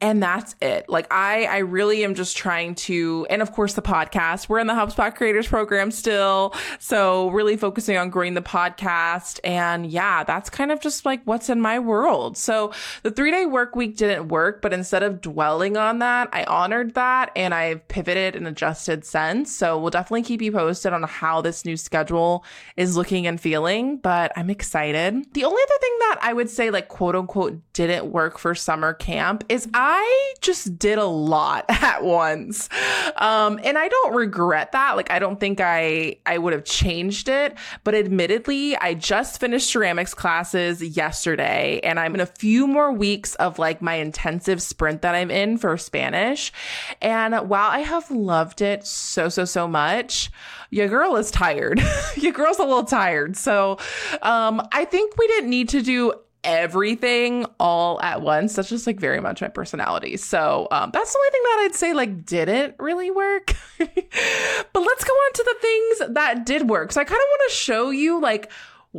and 0.00 0.22
that's 0.22 0.54
it. 0.60 0.88
Like 0.88 1.06
I, 1.10 1.44
I 1.44 1.58
really 1.58 2.04
am 2.04 2.14
just 2.14 2.36
trying 2.36 2.74
to, 2.74 3.26
and 3.30 3.40
of 3.40 3.52
course 3.52 3.72
the 3.74 3.82
podcast. 3.82 4.48
We're 4.48 4.58
in 4.58 4.66
the 4.66 4.74
HubSpot 4.74 5.14
Creators 5.14 5.48
Program 5.48 5.90
still, 5.90 6.54
so 6.78 7.30
really 7.30 7.56
focusing 7.56 7.96
on 7.96 8.10
growing 8.10 8.34
the 8.34 8.42
podcast. 8.42 9.40
And 9.42 9.86
yeah, 9.86 10.22
that's 10.24 10.50
kind 10.50 10.70
of 10.70 10.80
just 10.80 11.06
like 11.06 11.22
what's 11.24 11.48
in 11.48 11.60
my 11.62 11.78
world. 11.78 12.36
So 12.36 12.72
the 13.04 13.10
three 13.10 13.30
day 13.30 13.46
work 13.46 13.74
week 13.74 13.96
didn't 13.96 14.28
work, 14.28 14.60
but 14.60 14.74
instead 14.74 15.02
of 15.02 15.22
dwelling 15.22 15.78
on 15.78 16.00
that, 16.00 16.28
I 16.32 16.44
honored 16.44 16.94
that 16.94 17.30
and 17.34 17.54
I've 17.54 17.86
pivoted 17.88 18.36
and 18.36 18.46
adjusted 18.46 19.04
since. 19.04 19.50
So 19.50 19.78
we'll 19.78 19.90
definitely 19.90 20.22
keep 20.22 20.42
you 20.42 20.52
posted 20.52 20.92
on 20.92 21.04
how 21.04 21.40
this 21.40 21.64
new 21.64 21.76
schedule 21.76 22.44
is 22.76 22.96
looking 22.96 23.26
and 23.26 23.40
feeling. 23.40 23.96
But 23.96 24.32
I'm 24.36 24.50
excited. 24.50 25.32
The 25.32 25.44
only 25.44 25.62
other 25.62 25.78
thing 25.80 25.96
that 26.00 26.18
I 26.20 26.34
would 26.34 26.50
say, 26.50 26.68
like 26.70 26.88
quote 26.88 27.16
unquote, 27.16 27.60
didn't 27.72 28.12
work 28.12 28.38
for 28.38 28.54
summer 28.54 28.92
camp 28.92 29.44
is 29.48 29.68
I 29.72 29.85
I 29.88 30.34
just 30.40 30.80
did 30.80 30.98
a 30.98 31.04
lot 31.04 31.64
at 31.68 32.02
once. 32.02 32.68
Um, 33.14 33.60
and 33.62 33.78
I 33.78 33.86
don't 33.86 34.16
regret 34.16 34.72
that. 34.72 34.96
Like, 34.96 35.12
I 35.12 35.20
don't 35.20 35.38
think 35.38 35.60
I, 35.60 36.16
I 36.26 36.38
would 36.38 36.52
have 36.52 36.64
changed 36.64 37.28
it, 37.28 37.56
but 37.84 37.94
admittedly, 37.94 38.76
I 38.76 38.94
just 38.94 39.38
finished 39.38 39.70
ceramics 39.70 40.12
classes 40.12 40.82
yesterday 40.82 41.78
and 41.84 42.00
I'm 42.00 42.14
in 42.14 42.20
a 42.20 42.26
few 42.26 42.66
more 42.66 42.90
weeks 42.90 43.36
of 43.36 43.60
like 43.60 43.80
my 43.80 43.94
intensive 43.94 44.60
sprint 44.60 45.02
that 45.02 45.14
I'm 45.14 45.30
in 45.30 45.56
for 45.56 45.76
Spanish. 45.76 46.52
And 47.00 47.48
while 47.48 47.70
I 47.70 47.80
have 47.80 48.10
loved 48.10 48.62
it 48.62 48.84
so, 48.84 49.28
so, 49.28 49.44
so 49.44 49.68
much, 49.68 50.32
your 50.70 50.88
girl 50.88 51.14
is 51.14 51.30
tired. 51.30 51.80
your 52.16 52.32
girl's 52.32 52.58
a 52.58 52.64
little 52.64 52.82
tired. 52.82 53.36
So, 53.36 53.78
um, 54.20 54.66
I 54.72 54.84
think 54.84 55.16
we 55.16 55.28
didn't 55.28 55.50
need 55.50 55.68
to 55.68 55.80
do 55.80 56.12
everything 56.46 57.44
all 57.60 58.00
at 58.00 58.22
once. 58.22 58.54
That's 58.54 58.70
just 58.70 58.86
like 58.86 58.98
very 58.98 59.20
much 59.20 59.42
my 59.42 59.48
personality. 59.48 60.16
So 60.16 60.68
um, 60.70 60.90
that's 60.92 61.12
the 61.12 61.18
only 61.18 61.30
thing 61.30 61.42
that 61.42 61.62
I'd 61.64 61.74
say 61.74 61.92
like 61.92 62.24
didn't 62.24 62.76
really 62.78 63.10
work. 63.10 63.52
but 63.78 64.80
let's 64.80 65.04
go 65.04 65.12
on 65.12 65.32
to 65.34 65.42
the 65.44 65.56
things 65.60 66.14
that 66.14 66.46
did 66.46 66.70
work. 66.70 66.92
So 66.92 67.00
I 67.00 67.04
kind 67.04 67.18
of 67.18 67.28
want 67.28 67.50
to 67.50 67.54
show 67.54 67.90
you 67.90 68.20
like 68.20 68.50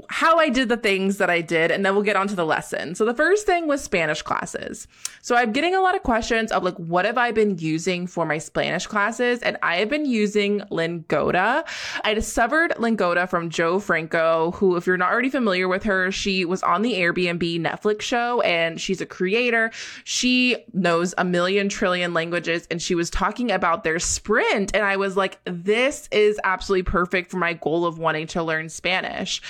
how 0.10 0.38
I 0.38 0.50
did 0.50 0.70
the 0.70 0.78
things 0.78 1.18
that 1.18 1.30
I 1.30 1.42
did, 1.42 1.72
and 1.72 1.86
then 1.86 1.94
we'll 1.94 2.04
get 2.04 2.16
on 2.16 2.28
to 2.28 2.36
the 2.36 2.46
lesson. 2.46 2.96
So 2.96 3.06
the 3.06 3.14
first 3.14 3.46
thing 3.46 3.68
was 3.68 3.84
Spanish 3.84 4.22
classes. 4.22 4.88
So 5.22 5.36
I'm 5.36 5.52
getting 5.52 5.76
a 5.76 5.82
lot 5.82 5.96
of 5.96 6.04
questions 6.04 6.52
of 6.52 6.64
like, 6.64 6.76
what 6.78 7.06
have 7.06 7.18
I 7.18 7.32
been 7.32 7.58
using 7.58 8.08
for 8.08 8.26
my 8.26 8.38
Spanish 8.38 8.88
classes? 8.88 9.42
And 9.42 9.58
I 9.62 9.78
have 9.78 9.90
been 9.90 10.06
using 10.06 10.62
Lingoda. 10.70 11.66
I 12.04 12.14
discovered 12.14 12.74
Lingoda 12.80 13.28
from 13.28 13.50
Jo 13.50 13.80
Franco, 13.80 14.52
who, 14.52 14.76
if 14.76 14.88
you're 14.88 14.98
not 14.98 15.12
already 15.12 15.30
familiar 15.30 15.68
with 15.68 15.84
her, 15.84 16.12
she 16.12 16.46
was 16.46 16.64
on 16.64 16.82
the 16.82 16.94
Airbnb 16.94 17.62
Netflix 17.62 18.02
show 18.02 18.42
and 18.42 18.80
she's 18.80 19.02
a 19.02 19.06
creator. 19.06 19.72
She 20.04 20.58
knows 20.74 21.14
a 21.18 21.26
million 21.26 21.70
trillion 21.70 22.14
languages 22.14 22.68
and 22.72 22.82
she 22.82 22.96
was 22.96 23.10
talking 23.10 23.52
about 23.52 23.84
their 23.84 24.00
sprint. 24.00 24.76
And 24.76 24.84
I 24.84 24.98
was 24.98 25.18
like, 25.18 25.40
this 25.46 26.08
is 26.12 26.40
absolutely 26.44 26.84
perfect 26.84 27.32
for 27.32 27.38
my 27.38 27.54
goal 27.54 27.86
of 27.86 28.00
wanting 28.00 28.28
to 28.28 28.44
learn 28.44 28.70
Spanish. 28.70 29.42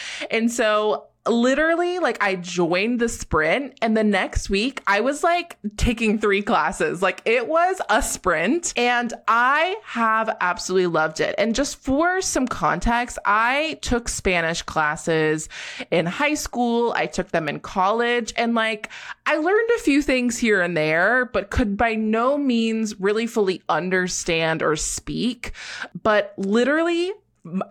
So 0.52 1.08
literally 1.30 2.00
like 2.00 2.22
I 2.24 2.36
joined 2.36 3.00
the 3.00 3.10
sprint 3.10 3.78
and 3.82 3.96
the 3.96 4.04
next 4.04 4.50
week 4.50 4.82
I 4.88 5.02
was 5.02 5.24
like 5.24 5.58
taking 5.78 6.20
three 6.20 6.42
classes. 6.42 7.02
Like 7.02 7.22
it 7.26 7.48
was 7.48 7.82
a 7.90 8.02
sprint 8.02 8.74
and 8.78 9.14
I 9.28 9.76
have 9.84 10.36
absolutely 10.42 10.88
loved 10.88 11.20
it. 11.20 11.36
And 11.38 11.56
just 11.56 11.78
for 11.78 12.22
some 12.22 12.48
context, 12.48 13.18
I 13.26 13.80
took 13.82 14.10
Spanish 14.10 14.62
classes 14.62 15.50
in 15.92 16.06
high 16.06 16.36
school, 16.36 16.94
I 16.96 17.06
took 17.06 17.30
them 17.30 17.50
in 17.50 17.60
college 17.60 18.34
and 18.38 18.56
like 18.56 18.90
I 19.26 19.38
learned 19.38 19.70
a 19.76 19.80
few 19.80 20.02
things 20.02 20.38
here 20.38 20.62
and 20.62 20.76
there, 20.76 21.26
but 21.26 21.50
could 21.50 21.78
by 21.78 21.96
no 21.96 22.38
means 22.38 23.00
really 23.00 23.28
fully 23.28 23.62
understand 23.70 24.64
or 24.64 24.76
speak. 24.76 25.52
But 26.02 26.34
literally 26.38 27.14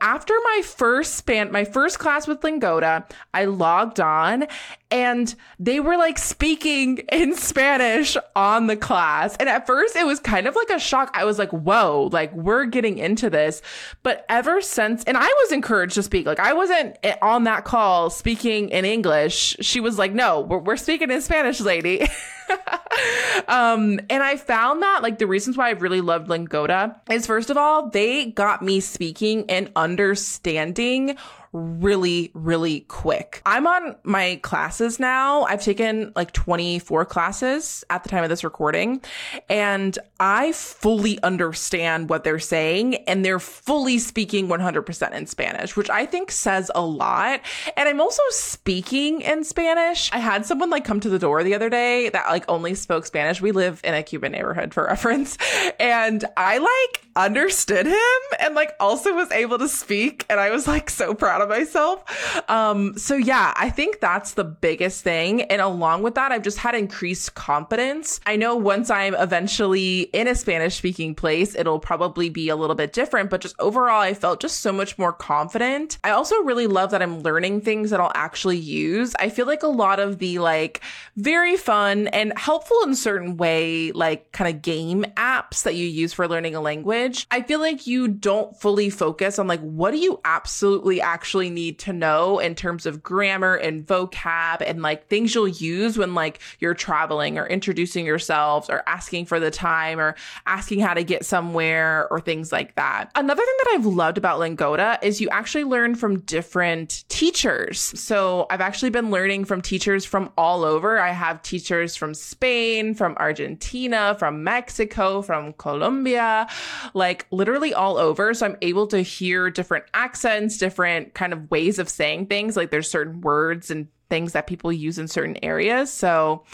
after 0.00 0.34
my 0.42 0.62
first 0.64 1.14
span, 1.14 1.52
my 1.52 1.64
first 1.64 1.98
class 1.98 2.26
with 2.26 2.42
Lingoda, 2.42 3.06
I 3.34 3.44
logged 3.46 4.00
on 4.00 4.46
and 4.90 5.34
they 5.58 5.80
were 5.80 5.96
like 5.96 6.18
speaking 6.18 6.98
in 7.12 7.34
Spanish 7.34 8.16
on 8.34 8.66
the 8.66 8.76
class. 8.76 9.36
And 9.38 9.48
at 9.48 9.66
first 9.66 9.96
it 9.96 10.06
was 10.06 10.20
kind 10.20 10.46
of 10.46 10.54
like 10.54 10.70
a 10.70 10.78
shock. 10.78 11.10
I 11.14 11.24
was 11.24 11.38
like, 11.38 11.50
whoa, 11.50 12.08
like 12.12 12.32
we're 12.32 12.66
getting 12.66 12.98
into 12.98 13.30
this. 13.30 13.62
But 14.02 14.24
ever 14.28 14.60
since, 14.60 15.04
and 15.04 15.16
I 15.16 15.26
was 15.26 15.52
encouraged 15.52 15.94
to 15.94 16.02
speak, 16.02 16.26
like 16.26 16.40
I 16.40 16.52
wasn't 16.52 16.96
on 17.22 17.44
that 17.44 17.64
call 17.64 18.10
speaking 18.10 18.68
in 18.70 18.84
English. 18.84 19.56
She 19.60 19.80
was 19.80 19.98
like, 19.98 20.12
no, 20.12 20.40
we're, 20.40 20.58
we're 20.58 20.76
speaking 20.76 21.10
in 21.10 21.20
Spanish, 21.20 21.60
lady. 21.60 22.06
um, 23.48 24.00
and 24.10 24.22
I 24.22 24.36
found 24.36 24.82
that 24.82 25.02
like 25.02 25.18
the 25.18 25.26
reasons 25.26 25.56
why 25.56 25.68
I 25.68 25.72
really 25.72 26.00
loved 26.00 26.28
Lingoda 26.28 27.00
is 27.10 27.26
first 27.26 27.50
of 27.50 27.56
all, 27.56 27.90
they 27.90 28.26
got 28.26 28.62
me 28.62 28.80
speaking 28.80 29.44
and 29.66 29.72
understanding 29.76 31.16
really, 31.52 32.30
really 32.34 32.80
quick. 32.80 33.42
I'm 33.46 33.66
on 33.66 33.96
my 34.02 34.40
classes 34.42 35.00
now. 35.00 35.44
I've 35.44 35.62
taken 35.62 36.12
like 36.14 36.32
24 36.32 37.04
classes 37.04 37.84
at 37.90 38.02
the 38.02 38.08
time 38.08 38.22
of 38.24 38.30
this 38.30 38.44
recording, 38.44 39.00
and 39.48 39.98
I 40.20 40.52
fully 40.52 41.22
understand 41.22 42.08
what 42.10 42.24
they're 42.24 42.38
saying, 42.38 42.96
and 43.06 43.24
they're 43.24 43.38
fully 43.38 43.98
speaking 43.98 44.48
100% 44.48 45.12
in 45.12 45.26
Spanish, 45.26 45.76
which 45.76 45.90
I 45.90 46.06
think 46.06 46.30
says 46.30 46.70
a 46.74 46.84
lot. 46.84 47.40
And 47.76 47.88
I'm 47.88 48.00
also 48.00 48.22
speaking 48.30 49.20
in 49.20 49.44
Spanish. 49.44 50.12
I 50.12 50.18
had 50.18 50.46
someone 50.46 50.70
like 50.70 50.84
come 50.84 51.00
to 51.00 51.08
the 51.08 51.18
door 51.18 51.42
the 51.42 51.54
other 51.54 51.70
day 51.70 52.08
that 52.10 52.28
like 52.28 52.44
only 52.48 52.74
spoke 52.74 53.06
Spanish. 53.06 53.40
We 53.40 53.52
live 53.52 53.80
in 53.84 53.94
a 53.94 54.02
Cuban 54.02 54.32
neighborhood 54.32 54.74
for 54.74 54.84
reference, 54.96 55.38
and 55.78 56.24
I 56.36 56.58
like 56.58 57.06
understood 57.16 57.86
him 57.86 58.38
and 58.40 58.54
like 58.54 58.74
also 58.78 59.14
was 59.14 59.30
able 59.30 59.58
to 59.58 59.68
speak, 59.68 60.24
and 60.28 60.38
I 60.38 60.50
was 60.50 60.66
like 60.66 60.90
so 60.90 61.14
proud 61.14 61.42
of 61.42 61.45
of 61.50 61.58
myself. 61.58 62.04
Um, 62.50 62.96
so 62.98 63.16
yeah, 63.16 63.52
I 63.56 63.70
think 63.70 64.00
that's 64.00 64.34
the 64.34 64.44
biggest 64.44 65.02
thing. 65.02 65.42
And 65.42 65.60
along 65.60 66.02
with 66.02 66.14
that, 66.14 66.32
I've 66.32 66.42
just 66.42 66.58
had 66.58 66.74
increased 66.74 67.34
confidence. 67.34 68.20
I 68.26 68.36
know 68.36 68.56
once 68.56 68.90
I'm 68.90 69.14
eventually 69.14 70.02
in 70.12 70.28
a 70.28 70.34
Spanish 70.34 70.76
speaking 70.76 71.14
place, 71.14 71.54
it'll 71.54 71.78
probably 71.78 72.28
be 72.28 72.48
a 72.48 72.56
little 72.56 72.76
bit 72.76 72.92
different, 72.92 73.30
but 73.30 73.40
just 73.40 73.54
overall, 73.58 74.00
I 74.00 74.14
felt 74.14 74.40
just 74.40 74.60
so 74.60 74.72
much 74.72 74.98
more 74.98 75.12
confident. 75.12 75.98
I 76.04 76.10
also 76.10 76.36
really 76.42 76.66
love 76.66 76.90
that 76.90 77.02
I'm 77.02 77.20
learning 77.20 77.60
things 77.60 77.90
that 77.90 78.00
I'll 78.00 78.12
actually 78.14 78.58
use. 78.58 79.14
I 79.18 79.28
feel 79.28 79.46
like 79.46 79.62
a 79.62 79.68
lot 79.68 80.00
of 80.00 80.18
the 80.18 80.38
like 80.38 80.80
very 81.16 81.56
fun 81.56 82.08
and 82.08 82.32
helpful 82.36 82.78
in 82.84 82.94
certain 82.94 83.36
way, 83.36 83.92
like 83.92 84.32
kind 84.32 84.54
of 84.54 84.62
game 84.62 85.04
apps 85.16 85.62
that 85.62 85.74
you 85.74 85.86
use 85.86 86.12
for 86.12 86.26
learning 86.26 86.54
a 86.54 86.60
language, 86.60 87.26
I 87.30 87.42
feel 87.42 87.60
like 87.60 87.86
you 87.86 88.08
don't 88.08 88.58
fully 88.58 88.90
focus 88.90 89.38
on 89.38 89.46
like, 89.46 89.60
what 89.60 89.90
do 89.92 89.98
you 89.98 90.20
absolutely 90.24 91.00
actually 91.00 91.25
actually 91.26 91.50
need 91.50 91.76
to 91.76 91.92
know 91.92 92.38
in 92.38 92.54
terms 92.54 92.86
of 92.86 93.02
grammar 93.02 93.56
and 93.56 93.84
vocab 93.84 94.62
and 94.64 94.80
like 94.80 95.08
things 95.08 95.34
you'll 95.34 95.48
use 95.48 95.98
when 95.98 96.14
like 96.14 96.38
you're 96.60 96.72
traveling 96.72 97.36
or 97.36 97.44
introducing 97.48 98.06
yourselves 98.06 98.70
or 98.70 98.80
asking 98.86 99.26
for 99.26 99.40
the 99.40 99.50
time 99.50 99.98
or 99.98 100.14
asking 100.46 100.78
how 100.78 100.94
to 100.94 101.02
get 101.02 101.24
somewhere 101.24 102.06
or 102.12 102.20
things 102.20 102.52
like 102.52 102.76
that. 102.76 103.10
Another 103.16 103.42
thing 103.42 103.54
that 103.64 103.72
I've 103.74 103.86
loved 103.86 104.18
about 104.18 104.38
Lingoda 104.38 105.00
is 105.02 105.20
you 105.20 105.28
actually 105.30 105.64
learn 105.64 105.96
from 105.96 106.20
different 106.20 107.02
teachers. 107.08 107.80
So 107.80 108.46
I've 108.48 108.60
actually 108.60 108.90
been 108.90 109.10
learning 109.10 109.46
from 109.46 109.60
teachers 109.60 110.04
from 110.04 110.30
all 110.38 110.62
over. 110.62 111.00
I 111.00 111.10
have 111.10 111.42
teachers 111.42 111.96
from 111.96 112.14
Spain, 112.14 112.94
from 112.94 113.16
Argentina, 113.16 114.14
from 114.16 114.44
Mexico, 114.44 115.22
from 115.22 115.54
Colombia, 115.54 116.46
like 116.94 117.26
literally 117.32 117.74
all 117.74 117.96
over. 117.96 118.32
So 118.32 118.46
I'm 118.46 118.56
able 118.62 118.86
to 118.86 119.00
hear 119.00 119.50
different 119.50 119.86
accents, 119.92 120.56
different 120.56 121.14
kind 121.16 121.32
of 121.32 121.50
ways 121.50 121.80
of 121.80 121.88
saying 121.88 122.26
things. 122.26 122.56
Like 122.56 122.70
there's 122.70 122.88
certain 122.90 123.22
words 123.22 123.70
and 123.70 123.88
things 124.08 124.32
that 124.32 124.46
people 124.46 124.72
use 124.72 124.98
in 124.98 125.08
certain 125.08 125.36
areas. 125.42 125.92
So 125.92 126.44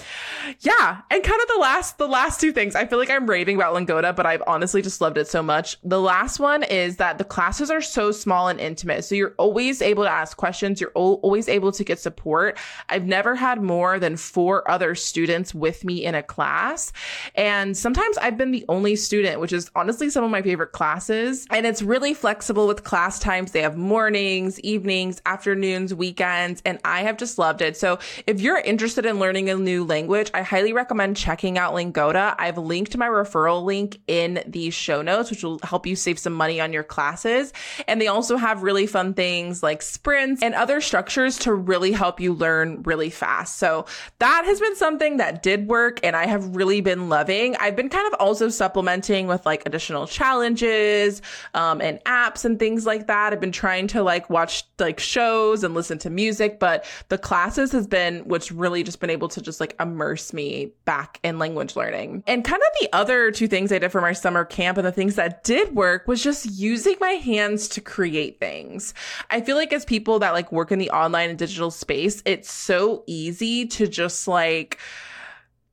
yeah. 0.60 1.00
And 1.10 1.22
kind 1.22 1.40
of 1.40 1.48
the 1.48 1.60
last, 1.60 1.98
the 1.98 2.08
last 2.08 2.40
two 2.40 2.52
things, 2.52 2.74
I 2.74 2.86
feel 2.86 2.98
like 2.98 3.10
I'm 3.10 3.28
raving 3.28 3.56
about 3.56 3.74
Lingoda, 3.74 4.12
but 4.12 4.26
I've 4.26 4.42
honestly 4.46 4.82
just 4.82 5.00
loved 5.00 5.18
it 5.18 5.28
so 5.28 5.42
much. 5.42 5.78
The 5.82 6.00
last 6.00 6.40
one 6.40 6.62
is 6.62 6.96
that 6.96 7.18
the 7.18 7.24
classes 7.24 7.70
are 7.70 7.80
so 7.80 8.12
small 8.12 8.48
and 8.48 8.60
intimate. 8.60 9.04
So 9.04 9.14
you're 9.14 9.34
always 9.38 9.82
able 9.82 10.04
to 10.04 10.10
ask 10.10 10.36
questions. 10.36 10.80
You're 10.80 10.90
always 10.90 11.48
able 11.48 11.72
to 11.72 11.84
get 11.84 11.98
support. 11.98 12.58
I've 12.88 13.06
never 13.06 13.34
had 13.34 13.62
more 13.62 13.98
than 13.98 14.16
four 14.16 14.68
other 14.70 14.94
students 14.94 15.54
with 15.54 15.84
me 15.84 16.04
in 16.04 16.14
a 16.14 16.22
class. 16.22 16.92
And 17.34 17.76
sometimes 17.76 18.16
I've 18.18 18.38
been 18.38 18.50
the 18.50 18.64
only 18.68 18.96
student, 18.96 19.40
which 19.40 19.52
is 19.52 19.70
honestly 19.74 20.10
some 20.10 20.24
of 20.24 20.30
my 20.30 20.42
favorite 20.42 20.72
classes. 20.72 21.46
And 21.50 21.66
it's 21.66 21.82
really 21.82 22.14
flexible 22.14 22.66
with 22.66 22.84
class 22.84 23.18
times. 23.18 23.52
They 23.52 23.62
have 23.62 23.76
mornings, 23.76 24.58
evenings, 24.60 25.20
afternoons, 25.26 25.94
weekends, 25.94 26.62
and 26.64 26.78
I 26.84 27.02
have 27.02 27.16
just 27.16 27.38
loved 27.42 27.60
it. 27.60 27.76
So 27.76 27.98
if 28.28 28.40
you're 28.40 28.58
interested 28.58 29.04
in 29.04 29.18
learning 29.18 29.50
a 29.50 29.56
new 29.56 29.82
language, 29.82 30.30
I 30.32 30.42
highly 30.42 30.72
recommend 30.72 31.16
checking 31.16 31.58
out 31.58 31.74
Lingoda. 31.74 32.36
I've 32.38 32.56
linked 32.56 32.96
my 32.96 33.08
referral 33.08 33.64
link 33.64 33.98
in 34.06 34.44
the 34.46 34.70
show 34.70 35.02
notes, 35.02 35.28
which 35.28 35.42
will 35.42 35.58
help 35.64 35.84
you 35.84 35.96
save 35.96 36.20
some 36.20 36.34
money 36.34 36.60
on 36.60 36.72
your 36.72 36.84
classes. 36.84 37.52
And 37.88 38.00
they 38.00 38.06
also 38.06 38.36
have 38.36 38.62
really 38.62 38.86
fun 38.86 39.12
things 39.14 39.60
like 39.60 39.82
sprints 39.82 40.40
and 40.40 40.54
other 40.54 40.80
structures 40.80 41.36
to 41.38 41.52
really 41.52 41.90
help 41.90 42.20
you 42.20 42.32
learn 42.32 42.84
really 42.84 43.10
fast. 43.10 43.56
So 43.56 43.86
that 44.20 44.44
has 44.44 44.60
been 44.60 44.76
something 44.76 45.16
that 45.16 45.42
did 45.42 45.66
work 45.66 45.98
and 46.04 46.14
I 46.14 46.26
have 46.26 46.54
really 46.54 46.80
been 46.80 47.08
loving. 47.08 47.56
I've 47.56 47.74
been 47.74 47.88
kind 47.88 48.06
of 48.06 48.14
also 48.20 48.50
supplementing 48.50 49.26
with 49.26 49.44
like 49.44 49.66
additional 49.66 50.06
challenges 50.06 51.22
um, 51.54 51.80
and 51.80 51.98
apps 52.04 52.44
and 52.44 52.56
things 52.56 52.86
like 52.86 53.08
that. 53.08 53.32
I've 53.32 53.40
been 53.40 53.50
trying 53.50 53.88
to 53.88 54.04
like 54.04 54.30
watch 54.30 54.62
like 54.78 55.00
shows 55.00 55.64
and 55.64 55.74
listen 55.74 55.98
to 55.98 56.10
music, 56.10 56.60
but 56.60 56.84
the 57.08 57.18
classes 57.32 57.72
has 57.72 57.86
been 57.86 58.18
what's 58.26 58.52
really 58.52 58.82
just 58.82 59.00
been 59.00 59.08
able 59.08 59.26
to 59.26 59.40
just 59.40 59.58
like 59.58 59.74
immerse 59.80 60.34
me 60.34 60.70
back 60.84 61.18
in 61.22 61.38
language 61.38 61.74
learning. 61.76 62.22
And 62.26 62.44
kind 62.44 62.60
of 62.60 62.78
the 62.78 62.94
other 62.94 63.30
two 63.30 63.48
things 63.48 63.72
I 63.72 63.78
did 63.78 63.90
for 63.90 64.02
my 64.02 64.12
summer 64.12 64.44
camp 64.44 64.76
and 64.76 64.86
the 64.86 64.92
things 64.92 65.14
that 65.14 65.42
did 65.42 65.74
work 65.74 66.06
was 66.06 66.22
just 66.22 66.44
using 66.44 66.96
my 67.00 67.12
hands 67.12 67.68
to 67.68 67.80
create 67.80 68.38
things. 68.38 68.92
I 69.30 69.40
feel 69.40 69.56
like 69.56 69.72
as 69.72 69.86
people 69.86 70.18
that 70.18 70.34
like 70.34 70.52
work 70.52 70.72
in 70.72 70.78
the 70.78 70.90
online 70.90 71.30
and 71.30 71.38
digital 71.38 71.70
space, 71.70 72.22
it's 72.26 72.52
so 72.52 73.02
easy 73.06 73.64
to 73.66 73.88
just 73.88 74.28
like, 74.28 74.78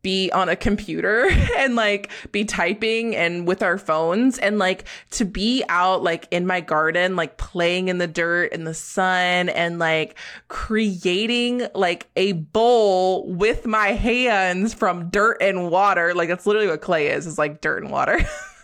be 0.01 0.31
on 0.31 0.49
a 0.49 0.55
computer 0.55 1.29
and 1.57 1.75
like 1.75 2.09
be 2.31 2.45
typing 2.45 3.15
and 3.15 3.47
with 3.47 3.61
our 3.61 3.77
phones 3.77 4.37
and 4.39 4.57
like 4.57 4.85
to 5.11 5.25
be 5.25 5.63
out 5.69 6.03
like 6.03 6.27
in 6.31 6.45
my 6.45 6.61
garden 6.61 7.15
like 7.15 7.37
playing 7.37 7.87
in 7.87 7.97
the 7.97 8.07
dirt 8.07 8.51
in 8.53 8.63
the 8.63 8.73
sun 8.73 9.49
and 9.49 9.79
like 9.79 10.15
creating 10.47 11.67
like 11.75 12.07
a 12.15 12.33
bowl 12.33 13.27
with 13.27 13.65
my 13.65 13.87
hands 13.87 14.73
from 14.73 15.09
dirt 15.09 15.37
and 15.41 15.69
water. 15.69 16.13
Like 16.13 16.29
that's 16.29 16.45
literally 16.45 16.67
what 16.67 16.81
clay 16.81 17.07
is 17.07 17.27
is 17.27 17.37
like 17.37 17.61
dirt 17.61 17.83
and 17.83 17.91
water 17.91 18.19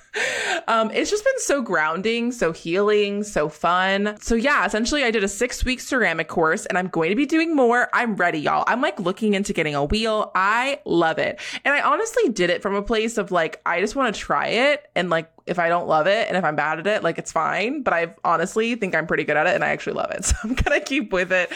um, 0.67 0.91
it's 0.91 1.09
just 1.09 1.23
been 1.23 1.39
so 1.39 1.61
grounding, 1.61 2.31
so 2.31 2.51
healing, 2.51 3.23
so 3.23 3.49
fun. 3.49 4.17
So 4.21 4.35
yeah, 4.35 4.65
essentially 4.65 5.03
I 5.03 5.11
did 5.11 5.23
a 5.23 5.27
six 5.27 5.63
week 5.65 5.79
ceramic 5.79 6.27
course 6.27 6.65
and 6.65 6.77
I'm 6.77 6.87
going 6.87 7.09
to 7.09 7.15
be 7.15 7.25
doing 7.25 7.55
more. 7.55 7.89
I'm 7.93 8.15
ready, 8.15 8.39
y'all. 8.39 8.63
I'm 8.67 8.81
like 8.81 8.99
looking 8.99 9.33
into 9.33 9.53
getting 9.53 9.75
a 9.75 9.83
wheel. 9.83 10.31
I 10.35 10.79
love 10.85 11.17
it. 11.17 11.39
And 11.63 11.73
I 11.73 11.81
honestly 11.81 12.29
did 12.29 12.49
it 12.49 12.61
from 12.61 12.75
a 12.75 12.81
place 12.81 13.17
of 13.17 13.31
like, 13.31 13.61
I 13.65 13.79
just 13.79 13.95
want 13.95 14.15
to 14.15 14.19
try 14.19 14.47
it 14.47 14.89
and 14.95 15.09
like 15.09 15.29
if 15.45 15.59
I 15.59 15.69
don't 15.69 15.87
love 15.87 16.07
it 16.07 16.27
and 16.27 16.37
if 16.37 16.43
I'm 16.43 16.55
bad 16.55 16.79
at 16.79 16.87
it, 16.87 17.03
like 17.03 17.17
it's 17.19 17.31
fine. 17.31 17.83
But 17.83 17.93
I 17.93 18.15
honestly 18.23 18.75
think 18.75 18.95
I'm 18.95 19.05
pretty 19.05 19.23
good 19.23 19.37
at 19.37 19.45
it 19.45 19.53
and 19.53 19.63
I 19.63 19.69
actually 19.69 19.93
love 19.93 20.11
it. 20.11 20.15
So 20.25 20.35
I'm 20.43 20.55
going 20.55 20.79
to 20.79 20.83
keep 20.83 21.13
with 21.13 21.31
it. 21.31 21.51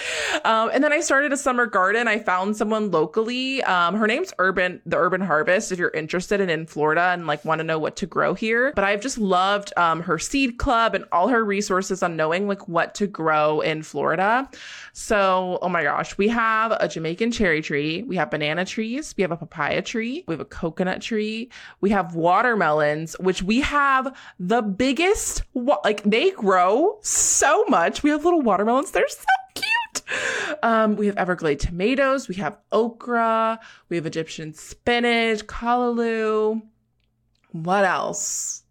Um, 0.45 0.69
and 0.71 0.83
then 0.83 0.93
I 0.93 0.99
started 0.99 1.33
a 1.33 1.37
summer 1.37 1.65
garden. 1.65 2.07
I 2.07 2.19
found 2.19 2.55
someone 2.55 2.91
locally. 2.91 3.63
Um, 3.63 3.95
her 3.95 4.05
name's 4.05 4.31
Urban, 4.37 4.79
the 4.85 4.95
Urban 4.95 5.21
Harvest, 5.21 5.71
if 5.71 5.79
you're 5.79 5.89
interested 5.89 6.39
in, 6.39 6.51
in 6.51 6.67
Florida 6.67 7.01
and 7.01 7.25
like 7.25 7.43
want 7.43 7.59
to 7.59 7.63
know 7.63 7.79
what 7.79 7.95
to 7.97 8.05
grow 8.05 8.35
here. 8.35 8.71
But 8.75 8.83
I've 8.83 9.01
just 9.01 9.17
loved 9.17 9.73
um, 9.75 10.01
her 10.01 10.19
seed 10.19 10.59
club 10.59 10.93
and 10.93 11.03
all 11.11 11.29
her 11.29 11.43
resources 11.43 12.03
on 12.03 12.15
knowing 12.15 12.47
like 12.47 12.67
what 12.67 12.93
to 12.95 13.07
grow 13.07 13.61
in 13.61 13.81
Florida. 13.81 14.47
So, 14.93 15.57
oh 15.63 15.69
my 15.69 15.81
gosh, 15.81 16.15
we 16.17 16.27
have 16.27 16.71
a 16.79 16.87
Jamaican 16.87 17.31
cherry 17.31 17.61
tree. 17.63 18.03
We 18.03 18.17
have 18.17 18.29
banana 18.29 18.65
trees. 18.65 19.15
We 19.17 19.23
have 19.23 19.31
a 19.31 19.37
papaya 19.37 19.81
tree. 19.81 20.25
We 20.27 20.33
have 20.33 20.41
a 20.41 20.45
coconut 20.45 21.01
tree. 21.01 21.49
We 21.81 21.89
have 21.89 22.13
watermelons, 22.13 23.15
which 23.19 23.41
we 23.41 23.61
have 23.61 23.78
have 23.79 24.15
the 24.39 24.61
biggest, 24.61 25.43
like 25.83 26.03
they 26.03 26.31
grow 26.31 26.99
so 27.01 27.63
much. 27.67 28.03
We 28.03 28.09
have 28.09 28.23
little 28.25 28.41
watermelons. 28.41 28.91
They're 28.91 29.07
so 29.07 29.25
cute. 29.55 30.57
Um, 30.63 30.95
we 30.95 31.05
have 31.07 31.17
Everglade 31.17 31.59
tomatoes. 31.59 32.27
We 32.27 32.35
have 32.35 32.57
okra. 32.71 33.59
We 33.87 33.95
have 33.97 34.05
Egyptian 34.05 34.53
spinach, 34.53 35.45
callaloo. 35.47 36.61
What 37.51 37.85
else? 37.85 38.63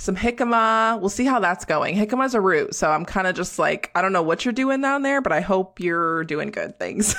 Some 0.00 0.16
jicama. 0.16 0.98
We'll 0.98 1.10
see 1.10 1.26
how 1.26 1.40
that's 1.40 1.66
going. 1.66 1.96
Jicama's 1.96 2.34
a 2.34 2.40
root, 2.40 2.74
so 2.74 2.90
I'm 2.90 3.04
kind 3.04 3.26
of 3.26 3.34
just 3.34 3.58
like, 3.58 3.90
I 3.94 4.00
don't 4.00 4.12
know 4.12 4.22
what 4.22 4.44
you're 4.44 4.52
doing 4.52 4.80
down 4.80 5.02
there, 5.02 5.20
but 5.20 5.30
I 5.30 5.40
hope 5.40 5.78
you're 5.78 6.24
doing 6.24 6.50
good 6.50 6.78
things. 6.78 7.14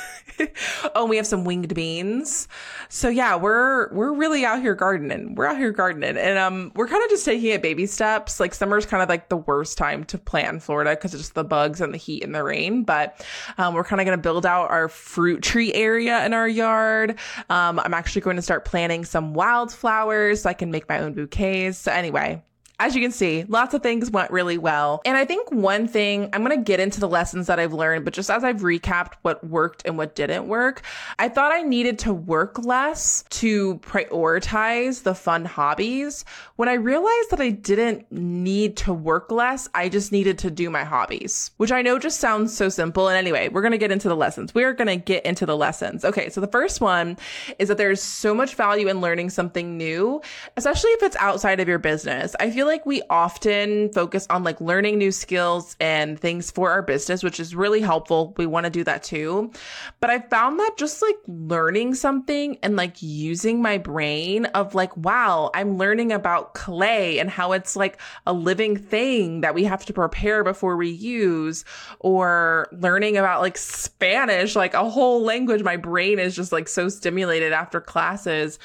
oh, 0.95 1.05
we 1.05 1.17
have 1.17 1.27
some 1.27 1.45
winged 1.45 1.73
beans. 1.75 2.47
So 2.89 3.07
yeah, 3.07 3.35
we're 3.35 3.93
we're 3.93 4.13
really 4.13 4.45
out 4.45 4.61
here 4.61 4.73
gardening. 4.73 5.35
We're 5.35 5.45
out 5.45 5.57
here 5.57 5.71
gardening, 5.71 6.17
and 6.17 6.39
um, 6.39 6.71
we're 6.75 6.88
kind 6.88 7.03
of 7.03 7.09
just 7.09 7.23
taking 7.23 7.50
it 7.50 7.61
baby 7.61 7.85
steps. 7.85 8.39
Like 8.39 8.53
summer's 8.53 8.88
kind 8.88 9.03
of 9.03 9.09
like 9.09 9.29
the 9.29 9.38
worst 9.38 9.77
time 9.77 10.03
to 10.05 10.17
plant 10.17 10.63
Florida 10.63 10.91
because 10.91 11.13
it's 11.13 11.23
just 11.23 11.35
the 11.35 11.43
bugs 11.43 11.81
and 11.81 11.93
the 11.93 12.00
heat 12.00 12.23
and 12.23 12.33
the 12.33 12.43
rain. 12.43 12.83
But 12.83 13.23
um, 13.60 13.75
we're 13.75 13.84
kind 13.84 14.01
of 14.01 14.06
gonna 14.06 14.17
build 14.17 14.45
out 14.45 14.71
our 14.71 14.89
fruit 14.89 15.43
tree 15.43 15.71
area 15.73 16.25
in 16.25 16.34
our 16.34 16.47
yard. 16.47 17.19
Um, 17.49 17.79
I'm 17.79 17.93
actually 17.93 18.21
going 18.21 18.38
to 18.38 18.41
start 18.41 18.65
planting 18.65 19.06
some 19.06 19.34
wildflowers 19.36 20.41
so 20.41 20.49
I 20.49 20.53
can 20.53 20.71
make 20.71 20.89
my 20.89 20.99
own 20.99 21.13
bouquets. 21.13 21.77
So 21.77 21.91
anyway, 21.91 22.41
as 22.82 22.96
you 22.96 23.02
can 23.02 23.12
see, 23.12 23.46
lots 23.48 23.76
of 23.76 23.84
things 23.84 24.10
went 24.10 24.32
really 24.32 24.58
well. 24.58 25.04
And 25.06 25.15
I 25.15 25.24
think 25.24 25.52
one 25.52 25.88
thing, 25.88 26.32
I'm 26.34 26.44
going 26.44 26.58
to 26.58 26.63
get 26.63 26.80
into 26.80 27.00
the 27.00 27.08
lessons 27.08 27.46
that 27.46 27.60
I've 27.60 27.74
learned, 27.74 28.06
but 28.06 28.13
just 28.15 28.32
as 28.32 28.44
I've 28.44 28.62
recapped 28.62 29.13
what 29.22 29.44
worked 29.44 29.84
and 29.86 30.00
what 30.00 30.15
didn't 30.15 30.48
work, 30.48 30.82
I 31.20 31.30
thought 31.30 31.52
I 31.52 31.62
needed 31.62 32.00
to 32.00 32.13
work 32.13 32.58
less 32.58 33.24
to 33.30 33.76
prioritize 33.80 35.04
the 35.04 35.13
fun 35.13 35.46
hobbies. 35.46 36.26
When 36.56 36.70
I 36.70 36.74
realized 36.74 37.30
that 37.30 37.39
I 37.39 37.52
didn't 37.52 38.12
need 38.12 38.78
to 38.78 38.94
work 38.94 39.32
less, 39.32 39.70
I 39.76 39.88
just 39.88 40.12
needed 40.12 40.39
to 40.39 40.50
do 40.50 40.72
my 40.72 40.84
hobbies, 40.84 41.52
which 41.58 41.72
I 41.72 41.84
know 41.84 42.00
just 42.00 42.20
sounds 42.20 42.56
so 42.56 42.67
simple. 42.67 43.08
And 43.10 43.15
anyway, 43.15 43.50
we're 43.50 43.62
going 43.62 43.74
to 43.74 43.78
get 43.78 43.91
into 43.91 44.10
the 44.10 44.15
lessons. 44.15 44.56
We're 44.56 44.74
going 44.74 44.88
to 44.88 44.96
get 44.96 45.24
into 45.24 45.46
the 45.46 45.56
lessons. 45.56 46.04
Okay. 46.04 46.30
So 46.30 46.41
the 46.41 46.48
first 46.48 46.82
one 46.82 47.15
is 47.60 47.67
that 47.67 47.78
there's 47.78 48.02
so 48.02 48.34
much 48.34 48.56
value 48.56 48.88
in 48.88 49.02
learning 49.02 49.30
something 49.30 49.78
new, 49.78 50.20
especially 50.58 50.89
if 50.91 51.04
it's 51.04 51.15
outside 51.17 51.60
of 51.60 51.67
your 51.67 51.78
business. 51.78 52.36
I 52.39 52.50
feel 52.50 52.70
like 52.71 52.86
we 52.86 53.01
often 53.10 53.91
focus 53.91 54.25
on 54.29 54.43
like 54.43 54.60
learning 54.62 54.97
new 54.97 55.12
skills 55.12 55.75
and 55.79 56.17
things 56.17 56.49
for 56.49 56.71
our 56.71 56.81
business, 56.81 57.21
which 57.21 57.39
is 57.39 57.53
really 57.53 57.81
helpful. 57.81 58.34
We 58.38 58.45
want 58.45 58.65
to 58.65 58.69
do 58.69 58.84
that 58.86 59.03
too. 59.03 59.51
But 59.99 60.10
I 60.10 60.19
found 60.19 60.57
that 60.60 60.77
just 60.77 61.01
like 61.01 61.17
learning 61.27 61.95
something 61.95 62.57
and 62.63 62.77
like 62.77 63.01
using 63.01 63.62
my 63.62 63.77
brain 63.77 64.45
of 64.45 64.73
like, 64.73 64.95
wow, 64.95 65.51
I'm 65.53 65.77
learning 65.77 66.13
about 66.13 66.53
clay 66.53 67.19
and 67.19 67.29
how 67.29 67.51
it's 67.51 67.75
like 67.75 67.99
a 68.25 68.31
living 68.31 68.77
thing 68.77 69.41
that 69.41 69.53
we 69.53 69.65
have 69.65 69.86
to 69.86 69.93
prepare 69.93 70.43
before 70.43 70.77
we 70.77 70.89
use, 70.89 71.65
or 71.99 72.69
learning 72.71 73.17
about 73.17 73.41
like 73.41 73.57
Spanish, 73.57 74.55
like 74.55 74.73
a 74.73 74.89
whole 74.89 75.21
language. 75.21 75.62
My 75.62 75.75
brain 75.75 76.19
is 76.19 76.36
just 76.36 76.53
like 76.53 76.69
so 76.69 76.88
stimulated 76.88 77.51
after 77.51 77.81
classes 77.81 78.57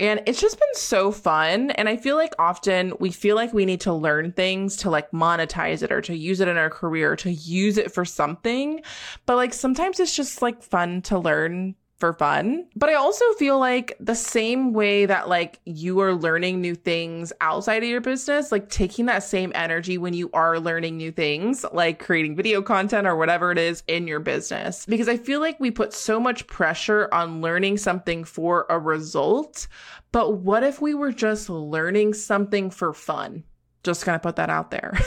and 0.00 0.22
it's 0.26 0.40
just 0.40 0.58
been 0.58 0.74
so 0.74 1.10
fun. 1.10 1.70
And 1.72 1.88
I 1.88 1.96
feel 1.96 2.16
like 2.16 2.34
often 2.38 2.92
we 3.00 3.10
feel 3.10 3.34
like 3.34 3.52
we 3.52 3.64
need 3.64 3.80
to 3.82 3.92
learn 3.92 4.32
things 4.32 4.76
to 4.78 4.90
like 4.90 5.10
monetize 5.10 5.82
it 5.82 5.90
or 5.90 6.00
to 6.02 6.16
use 6.16 6.40
it 6.40 6.48
in 6.48 6.56
our 6.56 6.70
career, 6.70 7.16
to 7.16 7.30
use 7.30 7.78
it 7.78 7.92
for 7.92 8.04
something. 8.04 8.82
But 9.26 9.36
like 9.36 9.52
sometimes 9.52 9.98
it's 9.98 10.14
just 10.14 10.40
like 10.40 10.62
fun 10.62 11.02
to 11.02 11.18
learn 11.18 11.74
for 11.98 12.12
fun. 12.12 12.66
But 12.76 12.90
I 12.90 12.94
also 12.94 13.24
feel 13.34 13.58
like 13.58 13.96
the 13.98 14.14
same 14.14 14.72
way 14.72 15.06
that 15.06 15.28
like 15.28 15.60
you 15.64 16.00
are 16.00 16.14
learning 16.14 16.60
new 16.60 16.74
things 16.74 17.32
outside 17.40 17.82
of 17.82 17.88
your 17.88 18.00
business, 18.00 18.52
like 18.52 18.68
taking 18.70 19.06
that 19.06 19.24
same 19.24 19.52
energy 19.54 19.98
when 19.98 20.14
you 20.14 20.30
are 20.32 20.60
learning 20.60 20.96
new 20.96 21.10
things, 21.10 21.64
like 21.72 21.98
creating 21.98 22.36
video 22.36 22.62
content 22.62 23.06
or 23.06 23.16
whatever 23.16 23.50
it 23.50 23.58
is 23.58 23.82
in 23.88 24.06
your 24.06 24.20
business. 24.20 24.86
Because 24.86 25.08
I 25.08 25.16
feel 25.16 25.40
like 25.40 25.58
we 25.58 25.70
put 25.70 25.92
so 25.92 26.20
much 26.20 26.46
pressure 26.46 27.08
on 27.12 27.40
learning 27.40 27.78
something 27.78 28.24
for 28.24 28.66
a 28.70 28.78
result. 28.78 29.66
But 30.12 30.38
what 30.38 30.62
if 30.62 30.80
we 30.80 30.94
were 30.94 31.12
just 31.12 31.50
learning 31.50 32.14
something 32.14 32.70
for 32.70 32.92
fun? 32.92 33.42
Just 33.82 34.04
gonna 34.04 34.18
put 34.18 34.36
that 34.36 34.50
out 34.50 34.70
there. 34.70 34.98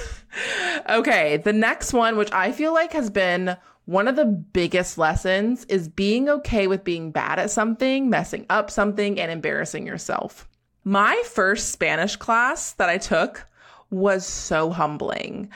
okay, 0.90 1.38
the 1.38 1.54
next 1.54 1.94
one, 1.94 2.18
which 2.18 2.32
I 2.32 2.52
feel 2.52 2.74
like 2.74 2.94
has 2.94 3.10
been 3.10 3.58
one 3.86 4.08
of 4.08 4.16
the 4.16 4.26
biggest 4.26 4.98
lessons 4.98 5.66
is 5.66 5.88
being 5.88 6.30
okay 6.30 6.68
with 6.68 6.84
being 6.84 7.12
bad 7.12 7.40
at 7.40 7.52
something, 7.52 8.10
messing 8.10 8.46
up 8.50 8.70
something, 8.70 9.20
and 9.20 9.32
embarrassing 9.32 9.86
yourself. 9.86 10.48
My 10.84 11.22
first 11.26 11.72
Spanish 11.72 12.16
class 12.16 12.74
that 12.74 12.90
I 12.90 12.98
took 12.98 13.48
was 13.90 14.26
so 14.26 14.72
humbling. 14.72 15.50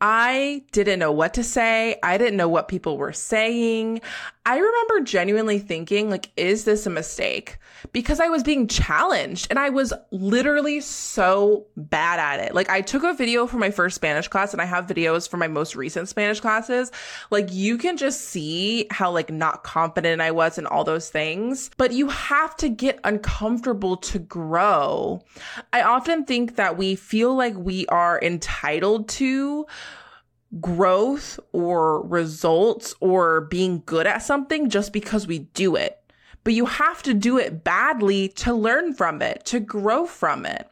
I 0.00 0.64
didn't 0.72 0.98
know 0.98 1.12
what 1.12 1.34
to 1.34 1.44
say. 1.44 1.98
I 2.02 2.16
didn't 2.16 2.38
know 2.38 2.48
what 2.48 2.68
people 2.68 2.96
were 2.96 3.12
saying. 3.12 4.00
I 4.46 4.56
remember 4.56 5.00
genuinely 5.00 5.58
thinking, 5.58 6.08
like, 6.08 6.30
is 6.34 6.64
this 6.64 6.86
a 6.86 6.90
mistake? 6.90 7.58
Because 7.92 8.20
I 8.20 8.28
was 8.28 8.42
being 8.42 8.68
challenged 8.68 9.48
and 9.50 9.58
I 9.58 9.68
was 9.68 9.92
literally 10.10 10.80
so 10.80 11.66
bad 11.76 12.18
at 12.18 12.44
it. 12.46 12.54
Like, 12.54 12.70
I 12.70 12.80
took 12.80 13.04
a 13.04 13.12
video 13.12 13.46
for 13.46 13.58
my 13.58 13.70
first 13.70 13.96
Spanish 13.96 14.28
class 14.28 14.54
and 14.54 14.62
I 14.62 14.64
have 14.64 14.86
videos 14.86 15.28
for 15.28 15.36
my 15.36 15.46
most 15.46 15.76
recent 15.76 16.08
Spanish 16.08 16.40
classes. 16.40 16.90
Like, 17.30 17.52
you 17.52 17.76
can 17.76 17.98
just 17.98 18.22
see 18.22 18.86
how, 18.90 19.10
like, 19.10 19.30
not 19.30 19.62
confident 19.62 20.22
I 20.22 20.30
was 20.30 20.56
in 20.56 20.66
all 20.66 20.84
those 20.84 21.10
things, 21.10 21.70
but 21.76 21.92
you 21.92 22.08
have 22.08 22.56
to 22.56 22.70
get 22.70 22.98
uncomfortable 23.04 23.98
to 23.98 24.18
grow. 24.18 25.22
I 25.72 25.82
often 25.82 26.24
think 26.24 26.56
that 26.56 26.78
we 26.78 26.94
feel 26.94 27.34
like 27.34 27.56
we 27.56 27.86
are 27.88 28.18
entitled 28.22 29.10
to 29.10 29.66
growth 30.58 31.38
or 31.52 32.02
results 32.06 32.94
or 33.00 33.42
being 33.42 33.82
good 33.84 34.06
at 34.06 34.22
something 34.22 34.70
just 34.70 34.92
because 34.92 35.26
we 35.26 35.40
do 35.40 35.76
it. 35.76 35.96
But 36.42 36.54
you 36.54 36.66
have 36.66 37.02
to 37.02 37.12
do 37.12 37.38
it 37.38 37.62
badly 37.62 38.28
to 38.28 38.54
learn 38.54 38.94
from 38.94 39.20
it, 39.20 39.44
to 39.46 39.60
grow 39.60 40.06
from 40.06 40.46
it. 40.46 40.69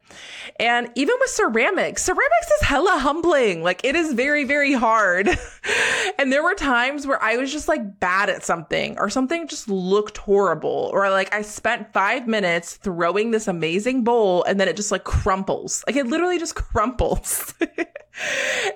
And 0.60 0.90
even 0.94 1.14
with 1.20 1.30
ceramics, 1.30 2.02
ceramics 2.02 2.50
is 2.60 2.66
hella 2.66 2.98
humbling. 2.98 3.62
Like 3.62 3.84
it 3.84 3.94
is 3.94 4.12
very, 4.12 4.44
very 4.44 4.72
hard. 4.72 5.28
and 6.18 6.32
there 6.32 6.42
were 6.42 6.54
times 6.54 7.06
where 7.06 7.22
I 7.22 7.36
was 7.36 7.52
just 7.52 7.68
like 7.68 8.00
bad 8.00 8.28
at 8.30 8.44
something 8.44 8.98
or 8.98 9.10
something 9.10 9.46
just 9.46 9.68
looked 9.68 10.18
horrible. 10.18 10.90
Or 10.92 11.10
like 11.10 11.32
I 11.34 11.42
spent 11.42 11.92
five 11.92 12.26
minutes 12.26 12.76
throwing 12.76 13.30
this 13.30 13.48
amazing 13.48 14.04
bowl 14.04 14.44
and 14.44 14.58
then 14.58 14.68
it 14.68 14.76
just 14.76 14.90
like 14.92 15.04
crumples. 15.04 15.84
Like 15.86 15.96
it 15.96 16.06
literally 16.06 16.38
just 16.38 16.54
crumples. 16.56 17.54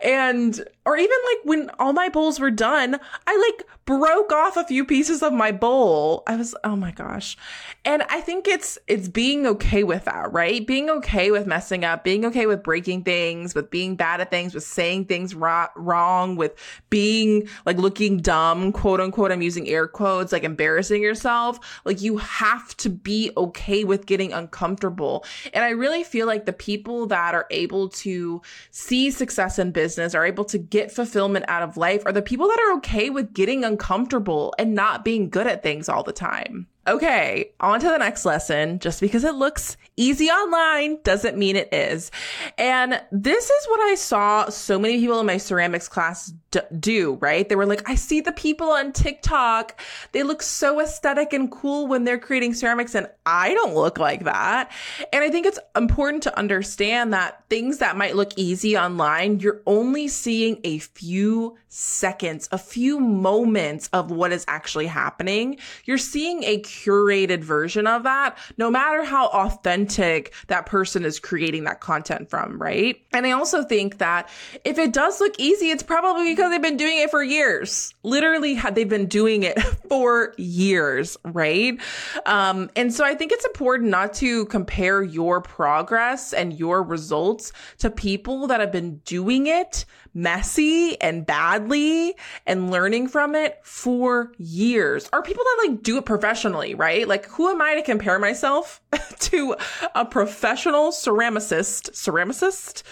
and 0.03 0.65
or 0.87 0.97
even 0.97 1.17
like 1.31 1.39
when 1.45 1.71
all 1.79 1.93
my 1.93 2.09
bowls 2.09 2.39
were 2.39 2.51
done 2.51 2.99
i 3.27 3.53
like 3.59 3.69
broke 3.85 4.33
off 4.33 4.57
a 4.57 4.65
few 4.65 4.85
pieces 4.85 5.23
of 5.23 5.33
my 5.33 5.51
bowl 5.51 6.23
i 6.27 6.37
was 6.37 6.55
oh 6.65 6.77
my 6.77 6.91
gosh 6.93 7.37
and 7.85 8.03
i 8.05 8.21
think 8.21 8.47
it's 8.47 8.79
it's 8.87 9.09
being 9.09 9.47
okay 9.47 9.83
with 9.83 10.05
that 10.05 10.33
right 10.33 10.67
being 10.67 10.89
okay 10.89 11.22
with 11.31 11.47
messing 11.47 11.85
up 11.85 12.05
being 12.05 12.25
okay 12.25 12.47
with 12.47 12.63
breaking 12.63 13.03
things 13.03 13.55
with 13.55 13.71
being 13.71 13.97
bad 13.97 14.21
at 14.21 14.31
things 14.31 14.55
with 14.55 14.65
saying 14.65 15.05
things 15.05 15.35
ro- 15.35 15.69
wrong 15.77 16.37
with 16.37 16.55
being 16.91 17.49
like 17.67 17.77
looking 17.77 18.19
dumb 18.19 18.73
quote 18.73 19.01
unquote 19.01 19.31
i'm 19.31 19.43
using 19.43 19.69
air 19.69 19.87
quotes 19.87 20.33
like 20.33 20.45
embarrassing 20.45 21.03
yourself 21.03 21.81
like 21.85 22.01
you 22.01 22.17
have 22.17 22.77
to 22.77 22.89
be 22.89 23.31
okay 23.37 23.85
with 23.85 24.07
getting 24.07 24.33
uncomfortable 24.33 25.25
and 25.55 25.65
i 25.65 25.71
really 25.71 26.03
feel 26.03 26.27
like 26.27 26.47
the 26.47 26.53
people 26.53 27.07
that 27.07 27.35
are 27.35 27.47
able 27.51 27.89
to 27.89 28.41
see 28.71 29.11
success 29.11 29.59
in 29.59 29.71
business 29.71 30.15
are 30.15 30.27
able 30.27 30.45
to 30.45 30.59
get 30.59 30.91
fulfillment 30.91 31.45
out 31.49 31.63
of 31.63 31.77
life 31.77 32.03
are 32.07 32.13
the 32.13 32.23
people 32.23 32.49
that 32.49 32.59
are 32.61 32.77
okay 32.77 33.11
with 33.11 33.33
getting 33.33 33.65
uncomfortable 33.65 34.55
and 34.59 34.75
not 34.75 35.05
being 35.05 35.29
good 35.29 35.47
at 35.47 35.63
things 35.63 35.89
all 35.89 36.03
the 36.03 36.13
time. 36.13 36.67
Okay, 36.87 37.53
on 37.61 37.79
to 37.79 37.87
the 37.87 37.99
next 37.99 38.25
lesson. 38.25 38.81
Just 38.81 39.01
because 39.01 39.23
it 39.23 39.35
looks 39.35 39.77
easy 39.97 40.27
online 40.27 40.99
doesn't 41.05 41.39
mean 41.39 41.55
it 41.55 41.73
is. 41.73 42.11
And 42.59 43.01
this 43.13 43.51
is 43.51 43.67
what 43.67 43.81
I 43.81 43.95
saw 43.95 44.49
so 44.49 44.79
many 44.79 44.99
people 44.99 45.21
in 45.21 45.27
my 45.27 45.37
ceramics 45.37 45.87
class 45.87 46.33
d- 46.51 46.61
do, 46.81 47.19
right? 47.21 47.49
They 47.49 47.57
were 47.57 47.67
like, 47.67 47.89
I 47.89 47.95
see 47.95 48.21
the 48.21 48.33
people 48.33 48.71
on 48.71 48.93
TikTok. 48.93 49.81
They 50.13 50.25
look 50.25 50.43
so 50.43 50.81
aesthetic 50.81 51.33
and 51.33 51.51
cool 51.53 51.87
when 51.87 52.05
they're 52.05 52.19
creating 52.19 52.55
ceramics, 52.55 52.95
and 52.95 53.09
I 53.27 53.55
don't 53.55 53.75
look 53.75 53.99
like 53.99 54.25
that. 54.25 54.73
And 55.13 55.23
I 55.23 55.31
think 55.31 55.47
it's 55.47 55.61
important 55.77 56.23
to 56.25 56.39
understand 56.39 57.13
that 57.13 57.45
things 57.49 57.79
that 57.79 57.97
might 57.97 58.17
look 58.17 58.33
easy 58.37 58.77
online, 58.77 59.41
you're 59.41 59.63
only 59.67 60.09
seeing 60.09 60.59
a 60.65 60.79
few 60.79 61.57
seconds, 61.69 62.49
a 62.53 62.59
few 62.59 63.01
moments 63.01 63.89
of 63.93 64.11
what 64.11 64.33
is 64.33 64.45
actually 64.49 64.87
happening. 64.87 65.59
You're 65.85 65.99
seeing 65.99 66.45
a 66.45 66.59
curated 66.73 67.45
version 67.45 67.87
of 67.87 68.05
that, 68.05 68.37
no 68.57 68.71
matter 68.71 69.05
how 69.05 69.27
authentic 69.29 70.33
that 70.49 70.67
person 70.67 71.05
is 71.05 71.21
creating 71.21 71.65
that 71.65 71.81
content 71.81 72.31
from, 72.31 72.61
right? 72.61 73.03
And 73.13 73.27
I 73.27 73.33
also 73.33 73.63
think 73.63 73.99
that 73.99 74.29
if 74.65 74.79
it 74.79 74.93
does 74.93 75.21
look 75.21 75.35
easy, 75.39 75.71
it's 75.71 75.83
probably 75.83 76.33
because 76.33 76.51
they've 76.51 76.63
been 76.63 76.77
doing 76.77 76.99
it 76.99 77.11
for 77.11 77.23
years. 77.23 77.95
Literally, 78.03 78.55
had 78.55 78.75
they've 78.75 78.89
been 78.89 79.07
doing 79.07 79.43
it 79.43 79.61
for 79.89 80.35
years, 80.39 81.17
right? 81.25 81.79
Um, 82.25 82.71
and 82.75 82.93
so 82.93 83.05
I 83.05 83.15
think 83.15 83.33
it's 83.33 83.45
important 83.45 83.91
not 83.91 84.15
to 84.15 84.47
compare 84.47 85.03
your 85.03 85.41
progress 85.41 86.33
and 86.33 86.59
your 86.59 86.83
results 86.83 87.53
to 87.79 87.91
people 87.91 88.47
that 88.47 88.61
have 88.61 88.73
been 88.73 88.97
doing 89.05 89.47
it 89.47 89.85
messy 90.15 91.01
and 91.01 91.25
badly 91.25 92.15
and 92.47 92.71
learning 92.71 93.09
from 93.09 93.35
it 93.35 93.61
for 93.63 94.33
years 94.39 95.09
are 95.13 95.23
people 95.23 95.45
that 95.45 95.69
like 95.69 95.83
do 95.83 95.97
it 95.99 96.05
professionally, 96.05 96.75
right? 96.75 97.09
Like 97.09 97.27
who 97.27 97.49
am 97.49 97.61
I 97.63 97.75
to 97.75 97.83
compare 97.83 98.19
myself 98.19 98.81
to 99.19 99.57
a 99.95 100.05
professional 100.05 100.91
ceramicist, 100.91 101.91
ceramicist 101.93 102.83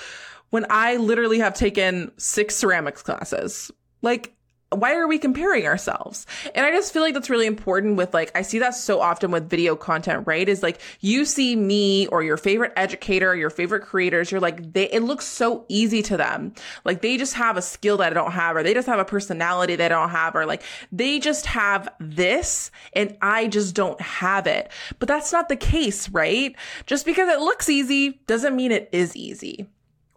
when 0.50 0.66
I 0.70 0.96
literally 0.96 1.38
have 1.38 1.54
taken 1.54 2.12
six 2.16 2.56
ceramics 2.56 3.02
classes? 3.02 3.70
Like 4.02 4.34
why 4.70 4.94
are 4.94 5.08
we 5.08 5.18
comparing 5.18 5.66
ourselves? 5.66 6.26
And 6.54 6.64
I 6.64 6.70
just 6.70 6.92
feel 6.92 7.02
like 7.02 7.14
that's 7.14 7.28
really 7.28 7.46
important 7.46 7.96
with 7.96 8.14
like, 8.14 8.30
I 8.36 8.42
see 8.42 8.60
that 8.60 8.74
so 8.74 9.00
often 9.00 9.32
with 9.32 9.50
video 9.50 9.74
content, 9.74 10.26
right? 10.26 10.48
Is 10.48 10.62
like 10.62 10.80
you 11.00 11.24
see 11.24 11.56
me 11.56 12.06
or 12.06 12.22
your 12.22 12.36
favorite 12.36 12.72
educator, 12.76 13.34
your 13.34 13.50
favorite 13.50 13.82
creators, 13.82 14.30
you're 14.30 14.40
like, 14.40 14.72
they, 14.72 14.88
it 14.90 15.02
looks 15.02 15.26
so 15.26 15.64
easy 15.68 16.02
to 16.02 16.16
them. 16.16 16.54
Like 16.84 17.02
they 17.02 17.16
just 17.16 17.34
have 17.34 17.56
a 17.56 17.62
skill 17.62 17.96
that 17.96 18.12
I 18.12 18.14
don't 18.14 18.32
have, 18.32 18.56
or 18.56 18.62
they 18.62 18.74
just 18.74 18.86
have 18.86 19.00
a 19.00 19.04
personality 19.04 19.74
that 19.76 19.90
I 19.90 19.94
don't 19.94 20.10
have, 20.10 20.36
or 20.36 20.46
like 20.46 20.62
they 20.92 21.18
just 21.18 21.46
have 21.46 21.88
this 21.98 22.70
and 22.92 23.16
I 23.20 23.48
just 23.48 23.74
don't 23.74 24.00
have 24.00 24.46
it. 24.46 24.70
But 25.00 25.08
that's 25.08 25.32
not 25.32 25.48
the 25.48 25.56
case, 25.56 26.08
right? 26.10 26.54
Just 26.86 27.04
because 27.04 27.28
it 27.28 27.40
looks 27.40 27.68
easy 27.68 28.20
doesn't 28.28 28.54
mean 28.54 28.70
it 28.70 28.88
is 28.92 29.16
easy. 29.16 29.66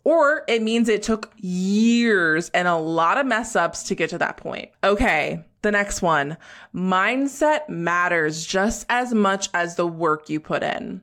Or 0.04 0.44
it 0.48 0.62
means 0.62 0.90
it 0.90 1.04
took 1.04 1.32
years 1.38 2.50
and 2.50 2.68
a 2.68 2.76
lot 2.76 3.18
of 3.18 3.26
mess 3.26 3.56
ups 3.56 3.84
to 3.84 3.96
get 3.96 4.10
to 4.10 4.18
that 4.18 4.38
point. 4.38 4.70
Okay. 4.84 5.44
The 5.62 5.72
next 5.72 6.02
one. 6.02 6.38
Mindset 6.76 7.70
matters 7.70 8.46
just 8.46 8.86
as 8.90 9.14
much 9.14 9.50
as 9.54 9.76
the 9.76 9.88
work 9.88 10.30
you 10.30 10.40
put 10.40 10.62
in. 10.62 11.02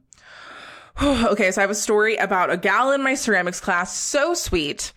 okay. 1.03 1.51
So 1.51 1.61
I 1.61 1.63
have 1.63 1.71
a 1.71 1.75
story 1.75 2.17
about 2.17 2.51
a 2.51 2.59
gal 2.59 2.93
in 2.93 3.03
my 3.03 3.15
ceramics 3.15 3.61
class. 3.61 3.97
So 3.97 4.35
sweet. 4.35 4.93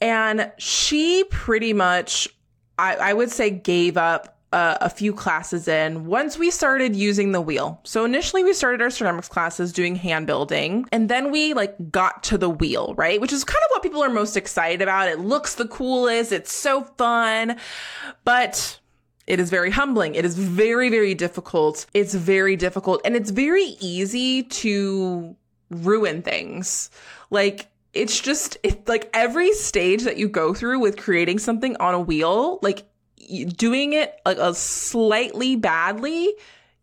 And 0.00 0.50
she 0.58 1.24
pretty 1.30 1.72
much, 1.72 2.28
I, 2.78 2.96
I 2.96 3.12
would 3.12 3.30
say 3.30 3.50
gave 3.50 3.96
up 3.96 4.39
uh, 4.52 4.78
a 4.80 4.90
few 4.90 5.12
classes 5.12 5.68
in 5.68 6.06
once 6.06 6.36
we 6.36 6.50
started 6.50 6.96
using 6.96 7.32
the 7.32 7.40
wheel. 7.40 7.80
So 7.84 8.04
initially 8.04 8.42
we 8.42 8.52
started 8.52 8.82
our 8.82 8.90
ceramics 8.90 9.28
classes 9.28 9.72
doing 9.72 9.94
hand 9.94 10.26
building 10.26 10.86
and 10.90 11.08
then 11.08 11.30
we 11.30 11.54
like 11.54 11.92
got 11.92 12.24
to 12.24 12.38
the 12.38 12.50
wheel, 12.50 12.94
right? 12.96 13.20
Which 13.20 13.32
is 13.32 13.44
kind 13.44 13.62
of 13.64 13.70
what 13.70 13.82
people 13.82 14.02
are 14.02 14.10
most 14.10 14.36
excited 14.36 14.82
about. 14.82 15.08
It 15.08 15.20
looks 15.20 15.54
the 15.54 15.68
coolest. 15.68 16.32
It's 16.32 16.52
so 16.52 16.82
fun, 16.82 17.58
but 18.24 18.80
it 19.26 19.38
is 19.38 19.50
very 19.50 19.70
humbling. 19.70 20.16
It 20.16 20.24
is 20.24 20.36
very, 20.36 20.88
very 20.88 21.14
difficult. 21.14 21.86
It's 21.94 22.14
very 22.14 22.56
difficult 22.56 23.00
and 23.04 23.14
it's 23.14 23.30
very 23.30 23.76
easy 23.80 24.42
to 24.42 25.36
ruin 25.70 26.22
things. 26.22 26.90
Like 27.30 27.68
it's 27.92 28.18
just 28.18 28.56
it, 28.64 28.88
like 28.88 29.10
every 29.14 29.52
stage 29.52 30.02
that 30.02 30.16
you 30.16 30.28
go 30.28 30.54
through 30.54 30.80
with 30.80 30.96
creating 30.96 31.38
something 31.38 31.76
on 31.76 31.94
a 31.94 32.00
wheel, 32.00 32.58
like 32.62 32.89
doing 33.56 33.92
it 33.92 34.20
like 34.24 34.38
a 34.38 34.54
slightly 34.54 35.56
badly, 35.56 36.34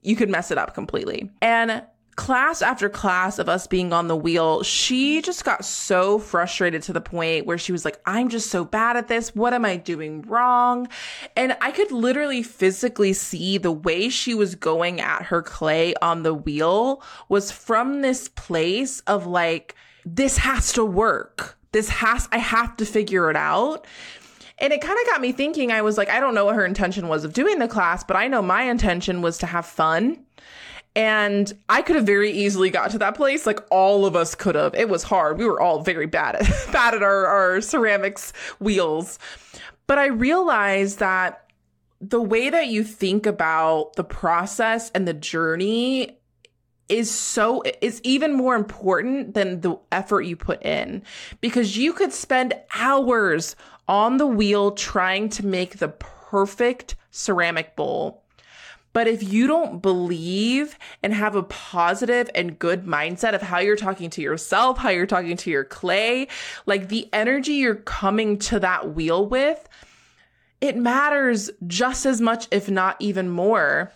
you 0.01 0.15
could 0.15 0.29
mess 0.29 0.51
it 0.51 0.57
up 0.57 0.73
completely. 0.73 1.29
And 1.41 1.83
class 2.17 2.63
after 2.63 2.89
class 2.89 3.37
of 3.37 3.47
us 3.47 3.67
being 3.67 3.93
on 3.93 4.07
the 4.07 4.15
wheel, 4.15 4.63
she 4.63 5.21
just 5.21 5.45
got 5.45 5.63
so 5.63 6.17
frustrated 6.17 6.81
to 6.81 6.91
the 6.91 6.99
point 6.99 7.45
where 7.45 7.59
she 7.59 7.71
was 7.71 7.85
like, 7.85 7.99
I'm 8.05 8.27
just 8.29 8.49
so 8.49 8.65
bad 8.65 8.97
at 8.97 9.07
this. 9.07 9.35
What 9.35 9.53
am 9.53 9.63
I 9.63 9.77
doing 9.77 10.23
wrong? 10.23 10.87
And 11.35 11.55
I 11.61 11.71
could 11.71 11.91
literally 11.91 12.41
physically 12.41 13.13
see 13.13 13.57
the 13.59 13.71
way 13.71 14.09
she 14.09 14.33
was 14.33 14.55
going 14.55 14.99
at 14.99 15.23
her 15.23 15.43
clay 15.43 15.93
on 16.01 16.23
the 16.23 16.33
wheel 16.33 17.03
was 17.29 17.51
from 17.51 18.01
this 18.01 18.29
place 18.29 19.01
of 19.01 19.27
like, 19.27 19.75
this 20.03 20.37
has 20.37 20.73
to 20.73 20.83
work. 20.83 21.57
This 21.71 21.89
has, 21.89 22.27
I 22.31 22.39
have 22.39 22.77
to 22.77 22.85
figure 22.85 23.29
it 23.29 23.35
out. 23.35 23.85
And 24.59 24.73
it 24.73 24.81
kind 24.81 24.97
of 24.99 25.05
got 25.05 25.21
me 25.21 25.31
thinking. 25.31 25.71
I 25.71 25.81
was 25.81 25.97
like, 25.97 26.09
I 26.09 26.19
don't 26.19 26.33
know 26.33 26.45
what 26.45 26.55
her 26.55 26.65
intention 26.65 27.07
was 27.07 27.23
of 27.23 27.33
doing 27.33 27.59
the 27.59 27.67
class, 27.67 28.03
but 28.03 28.17
I 28.17 28.27
know 28.27 28.41
my 28.41 28.63
intention 28.63 29.21
was 29.21 29.37
to 29.39 29.45
have 29.45 29.65
fun. 29.65 30.23
And 30.95 31.53
I 31.69 31.83
could 31.83 31.95
have 31.95 32.07
very 32.07 32.31
easily 32.31 32.71
got 32.71 32.89
to 32.91 32.97
that 32.97 33.13
place. 33.13 33.45
Like 33.45 33.59
all 33.69 34.07
of 34.07 34.15
us 34.15 34.33
could 34.33 34.55
have. 34.55 34.73
It 34.73 34.89
was 34.89 35.03
hard. 35.03 35.37
We 35.37 35.45
were 35.45 35.61
all 35.61 35.83
very 35.83 36.07
bad 36.07 36.35
at 36.37 36.47
bad 36.71 36.95
at 36.95 37.03
our, 37.03 37.27
our 37.27 37.61
ceramics 37.61 38.33
wheels. 38.59 39.19
But 39.85 39.99
I 39.99 40.07
realized 40.07 40.97
that 40.99 41.47
the 42.01 42.21
way 42.21 42.49
that 42.49 42.67
you 42.67 42.83
think 42.83 43.25
about 43.25 43.93
the 43.95 44.03
process 44.03 44.89
and 44.91 45.07
the 45.07 45.13
journey 45.13 46.17
is 46.89 47.11
so 47.11 47.63
is 47.81 47.99
even 48.03 48.33
more 48.33 48.55
important 48.55 49.33
than 49.33 49.61
the 49.61 49.77
effort 49.91 50.21
you 50.21 50.35
put 50.35 50.63
in 50.63 51.03
because 51.41 51.75
you 51.75 51.91
could 51.91 52.13
spend 52.13 52.53
hours 52.73 53.55
on 53.87 54.17
the 54.17 54.27
wheel 54.27 54.71
trying 54.71 55.29
to 55.29 55.45
make 55.45 55.77
the 55.77 55.87
perfect 55.87 56.95
ceramic 57.11 57.75
bowl. 57.75 58.23
But 58.93 59.07
if 59.07 59.21
you 59.21 59.45
don't 59.45 59.79
believe 59.79 60.77
and 61.03 61.13
have 61.13 61.35
a 61.35 61.43
positive 61.43 62.31
and 62.33 62.57
good 62.57 62.85
mindset 62.85 63.35
of 63.35 63.43
how 63.43 63.59
you're 63.59 63.75
talking 63.75 64.09
to 64.09 64.23
yourself, 64.23 64.79
how 64.79 64.89
you're 64.89 65.05
talking 65.05 65.37
to 65.37 65.51
your 65.51 65.63
clay, 65.63 66.27
like 66.65 66.89
the 66.89 67.07
energy 67.13 67.53
you're 67.53 67.75
coming 67.75 68.39
to 68.39 68.59
that 68.59 68.95
wheel 68.95 69.27
with, 69.27 69.69
it 70.61 70.75
matters 70.75 71.51
just 71.67 72.07
as 72.07 72.19
much, 72.19 72.47
if 72.49 72.71
not 72.71 72.95
even 72.99 73.29
more. 73.29 73.91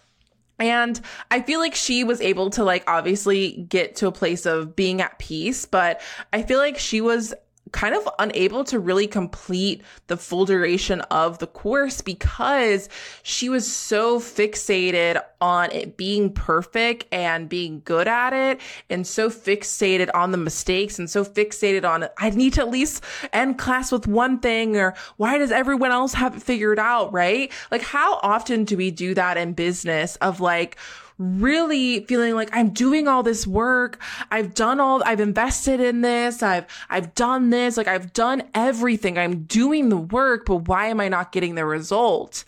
And 0.60 1.02
I 1.32 1.42
feel 1.42 1.60
like 1.60 1.74
she 1.74 2.04
was 2.04 2.22
able 2.22 2.52
to 2.52 2.64
like 2.64 2.84
obviously 2.86 3.66
get 3.68 3.96
to 3.96 4.08
a 4.08 4.12
place 4.12 4.46
of 4.46 4.76
being 4.76 5.02
at 5.02 5.18
peace, 5.18 5.66
but 5.66 6.00
I 6.32 6.44
feel 6.44 6.60
like 6.60 6.78
she 6.78 7.02
was 7.02 7.34
kind 7.72 7.96
of 7.96 8.08
unable 8.20 8.64
to 8.66 8.80
really 8.80 9.08
complete 9.08 9.82
the 10.08 10.18
full 10.18 10.46
duration 10.46 11.02
of 11.02 11.40
the 11.40 11.48
course 11.48 12.02
because 12.02 12.90
she 13.24 13.50
was 13.50 13.72
so 13.72 14.20
fixated 14.20 15.22
on 15.40 15.72
it 15.72 15.98
being 15.98 16.32
perfect 16.32 17.06
and 17.12 17.50
being 17.50 17.82
good 17.86 18.08
at 18.08 18.34
it 18.34 18.60
and 18.90 19.08
so 19.08 19.30
fixated 19.30 20.10
on 20.14 20.32
the 20.32 20.38
mistakes 20.38 21.00
and 21.00 21.10
so 21.10 21.24
fixated 21.24 21.84
on 21.84 22.08
I 22.18 22.30
need 22.30 22.54
to 22.54 22.62
at 22.62 22.70
least 22.70 23.04
end 23.34 23.58
class 23.58 23.92
with 23.92 24.08
one 24.08 24.40
thing 24.40 24.78
or 24.78 24.94
why 25.18 25.38
does 25.38 25.52
everyone 25.52 25.92
else 25.92 26.14
have 26.14 26.36
it 26.36 26.44
figured 26.44 26.80
out, 26.80 27.12
right? 27.14 27.52
Like 27.72 27.82
how 27.82 28.20
often 28.22 28.66
do 28.66 28.78
we 28.78 28.92
do 28.92 29.14
that 29.14 29.38
in 29.38 29.54
business 29.54 30.16
of 30.18 30.40
like 30.40 30.78
really 31.22 32.04
feeling 32.06 32.34
like 32.34 32.50
I'm 32.52 32.72
doing 32.72 33.08
all 33.08 33.22
this 33.22 33.46
work. 33.46 34.02
I've 34.32 34.54
done 34.54 34.80
all, 34.80 35.04
I've 35.06 35.20
invested 35.20 35.80
in 35.80 36.02
this. 36.02 36.42
I've, 36.42 36.66
I've 36.90 37.14
done 37.14 37.52
this. 37.52 37.78
Like 37.78 37.88
I've 37.88 38.12
done 38.14 38.44
everything. 38.54 39.18
I'm 39.18 39.44
doing 39.44 39.90
the 39.90 39.98
work, 39.98 40.46
but 40.46 40.68
why 40.68 40.88
am 40.88 41.00
I 41.00 41.10
not 41.10 41.32
getting 41.32 41.56
the 41.56 41.66
result? 41.66 42.44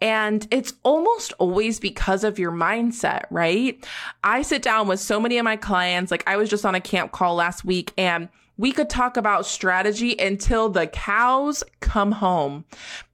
And 0.00 0.46
it's 0.50 0.74
almost 0.82 1.32
always 1.38 1.80
because 1.80 2.24
of 2.24 2.38
your 2.38 2.52
mindset, 2.52 3.22
right? 3.30 3.84
I 4.22 4.42
sit 4.42 4.62
down 4.62 4.88
with 4.88 5.00
so 5.00 5.20
many 5.20 5.38
of 5.38 5.44
my 5.44 5.56
clients. 5.56 6.10
Like 6.10 6.24
I 6.26 6.36
was 6.36 6.48
just 6.48 6.64
on 6.64 6.74
a 6.74 6.80
camp 6.80 7.12
call 7.12 7.34
last 7.34 7.64
week 7.64 7.92
and 7.98 8.28
we 8.58 8.70
could 8.70 8.90
talk 8.90 9.16
about 9.16 9.46
strategy 9.46 10.14
until 10.18 10.68
the 10.68 10.86
cows 10.86 11.64
come 11.80 12.12
home, 12.12 12.64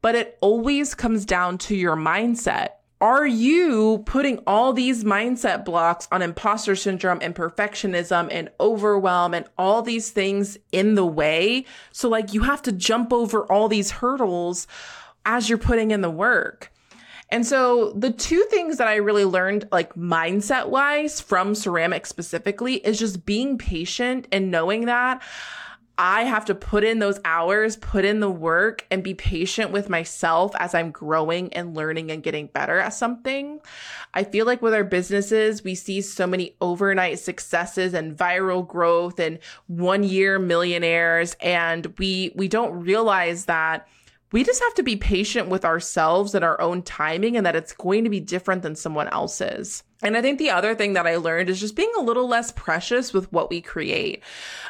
but 0.02 0.14
it 0.14 0.36
always 0.40 0.94
comes 0.94 1.24
down 1.24 1.58
to 1.58 1.76
your 1.76 1.96
mindset 1.96 2.70
are 3.00 3.26
you 3.26 4.02
putting 4.06 4.38
all 4.46 4.72
these 4.72 5.04
mindset 5.04 5.64
blocks 5.64 6.08
on 6.10 6.20
imposter 6.20 6.74
syndrome 6.74 7.20
and 7.22 7.34
perfectionism 7.34 8.28
and 8.30 8.50
overwhelm 8.58 9.34
and 9.34 9.46
all 9.56 9.82
these 9.82 10.10
things 10.10 10.58
in 10.72 10.94
the 10.94 11.06
way? 11.06 11.64
So 11.92 12.08
like 12.08 12.34
you 12.34 12.42
have 12.42 12.62
to 12.62 12.72
jump 12.72 13.12
over 13.12 13.50
all 13.50 13.68
these 13.68 13.92
hurdles 13.92 14.66
as 15.24 15.48
you're 15.48 15.58
putting 15.58 15.92
in 15.92 16.00
the 16.00 16.10
work. 16.10 16.72
And 17.30 17.46
so 17.46 17.92
the 17.92 18.10
two 18.10 18.44
things 18.50 18.78
that 18.78 18.88
I 18.88 18.96
really 18.96 19.26
learned, 19.26 19.68
like 19.70 19.94
mindset 19.94 20.68
wise 20.70 21.20
from 21.20 21.54
ceramic 21.54 22.06
specifically, 22.06 22.76
is 22.76 22.98
just 22.98 23.26
being 23.26 23.58
patient 23.58 24.26
and 24.32 24.50
knowing 24.50 24.86
that 24.86 25.22
I 25.98 26.22
have 26.22 26.44
to 26.44 26.54
put 26.54 26.84
in 26.84 27.00
those 27.00 27.18
hours, 27.24 27.76
put 27.76 28.04
in 28.04 28.20
the 28.20 28.30
work, 28.30 28.86
and 28.88 29.02
be 29.02 29.14
patient 29.14 29.72
with 29.72 29.88
myself 29.88 30.54
as 30.56 30.72
I'm 30.72 30.92
growing 30.92 31.52
and 31.52 31.74
learning 31.74 32.12
and 32.12 32.22
getting 32.22 32.46
better 32.46 32.78
at 32.78 32.94
something. 32.94 33.58
I 34.14 34.22
feel 34.22 34.46
like 34.46 34.62
with 34.62 34.74
our 34.74 34.84
businesses, 34.84 35.64
we 35.64 35.74
see 35.74 36.00
so 36.00 36.24
many 36.24 36.54
overnight 36.60 37.18
successes 37.18 37.94
and 37.94 38.16
viral 38.16 38.66
growth 38.66 39.18
and 39.18 39.40
one 39.66 40.04
year 40.04 40.38
millionaires, 40.38 41.34
and 41.40 41.86
we 41.98 42.32
we 42.36 42.46
don't 42.46 42.78
realize 42.78 43.46
that 43.46 43.88
we 44.30 44.44
just 44.44 44.62
have 44.62 44.74
to 44.74 44.82
be 44.84 44.96
patient 44.96 45.48
with 45.48 45.64
ourselves 45.64 46.34
and 46.34 46.44
our 46.44 46.60
own 46.60 46.82
timing 46.82 47.36
and 47.36 47.44
that 47.44 47.56
it's 47.56 47.72
going 47.72 48.04
to 48.04 48.10
be 48.10 48.20
different 48.20 48.62
than 48.62 48.76
someone 48.76 49.08
else's. 49.08 49.82
And 50.00 50.16
I 50.16 50.22
think 50.22 50.38
the 50.38 50.50
other 50.50 50.76
thing 50.76 50.92
that 50.92 51.08
I 51.08 51.16
learned 51.16 51.50
is 51.50 51.58
just 51.58 51.74
being 51.74 51.90
a 51.98 52.02
little 52.02 52.28
less 52.28 52.52
precious 52.52 53.12
with 53.12 53.32
what 53.32 53.50
we 53.50 53.60
create. 53.60 54.22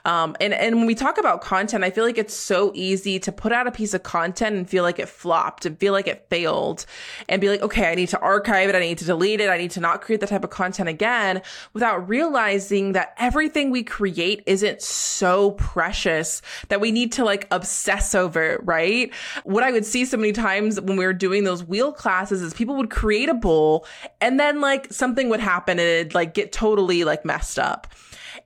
Um, 0.07 0.35
and, 0.41 0.55
and 0.55 0.77
when 0.77 0.87
we 0.87 0.95
talk 0.95 1.19
about 1.19 1.43
content, 1.43 1.85
I 1.85 1.91
feel 1.91 2.05
like 2.05 2.17
it's 2.17 2.33
so 2.33 2.73
easy 2.75 3.19
to 3.19 3.31
put 3.31 3.53
out 3.53 3.67
a 3.67 3.71
piece 3.71 3.93
of 3.93 4.03
content 4.03 4.57
and 4.57 4.69
feel 4.69 4.83
like 4.83 4.99
it 4.99 5.09
flopped 5.09 5.67
and 5.67 5.79
feel 5.79 5.93
like 5.93 6.07
it 6.07 6.27
failed 6.31 6.87
and 7.29 7.43
be 7.43 7.51
like, 7.51 7.61
okay, 7.61 7.93
I 7.93 7.95
need 7.95 8.09
to 8.09 8.21
archive 8.21 8.71
it. 8.71 8.75
I 8.75 8.81
need 8.81 8.97
to 8.99 9.05
delete 9.05 9.43
it. 9.43 9.51
I 9.51 9.59
need 9.59 9.73
to 9.73 9.81
not 9.81 10.01
create 10.01 10.21
that 10.21 10.31
type 10.31 10.45
of 10.45 10.51
content 10.51 10.89
again 10.89 11.43
without 11.75 12.09
realizing 12.09 12.93
that 12.93 13.13
everything 13.19 13.71
we 13.71 13.83
create 13.83 14.43
isn't 14.47 14.81
so 14.81 15.51
precious 15.53 16.41
that 16.69 16.81
we 16.81 16.91
need 16.91 17.13
to 17.13 17.25
like 17.25 17.47
obsess 17.51 18.15
over 18.15 18.43
it, 18.43 18.61
right? 18.65 19.13
What 19.45 19.63
I 19.63 19.73
would 19.73 19.85
see 19.85 20.07
so 20.07 20.17
many 20.17 20.33
times 20.33 20.81
when 20.81 20.97
we 20.97 21.05
were 21.05 21.13
doing 21.13 21.45
those 21.45 21.63
wheel 21.63 21.93
classes 21.93 22.41
is 22.41 22.55
people 22.55 22.77
would 22.77 22.91
create 22.91 23.29
a 23.29 23.35
bowl 23.35 23.87
and 24.23 24.41
then 24.41 24.63
like 24.63 24.91
something 24.91 25.18
something 25.19 25.31
would 25.31 25.41
happen 25.41 25.81
and 25.81 25.89
it'd 25.89 26.15
like 26.15 26.33
get 26.33 26.53
totally 26.53 27.03
like 27.03 27.25
messed 27.25 27.59
up. 27.59 27.89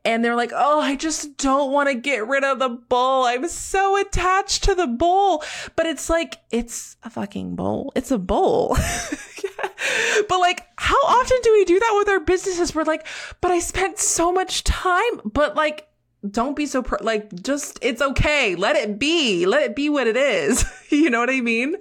And 0.05 0.25
they're 0.25 0.35
like, 0.35 0.53
oh, 0.55 0.81
I 0.81 0.97
just 0.97 1.37
don't 1.37 1.71
want 1.71 1.89
to 1.89 1.95
get 1.95 2.27
rid 2.27 2.43
of 2.43 2.59
the 2.59 2.71
bowl. 2.71 3.25
I'm 3.25 3.47
so 3.47 4.01
attached 4.01 4.65
to 4.65 4.75
the 4.75 4.87
bowl. 4.87 5.45
But 5.77 5.87
it's 5.87 6.11
like, 6.11 6.41
it's 6.51 6.97
a 7.05 7.11
fucking 7.11 7.55
bowl. 7.55 7.93
It's 7.95 8.11
a 8.11 8.19
bowl. 8.19 8.77
But 10.29 10.39
like, 10.39 10.67
how 10.77 10.97
often 11.07 11.39
do 11.43 11.53
we 11.53 11.65
do 11.65 11.79
that 11.79 11.95
with 11.99 12.09
our 12.09 12.21
businesses? 12.21 12.75
We're 12.75 12.85
like, 12.85 13.07
but 13.41 13.51
I 13.51 13.59
spent 13.59 13.99
so 13.99 14.33
much 14.33 14.63
time, 14.63 15.21
but 15.25 15.57
like, 15.57 15.89
don't 16.31 16.55
be 16.55 16.67
so 16.67 16.83
pr- 16.83 17.03
like 17.03 17.33
just 17.43 17.81
it's 17.83 18.01
okay 18.01 18.55
let 18.55 18.77
it 18.77 18.97
be 18.97 19.45
let 19.45 19.65
it 19.65 19.75
be 19.75 19.89
what 19.89 20.07
it 20.07 20.17
is 20.17 20.65
you 20.89 21.11
know 21.11 21.19
what 21.19 21.29
i 21.29 21.41
mean 21.41 21.75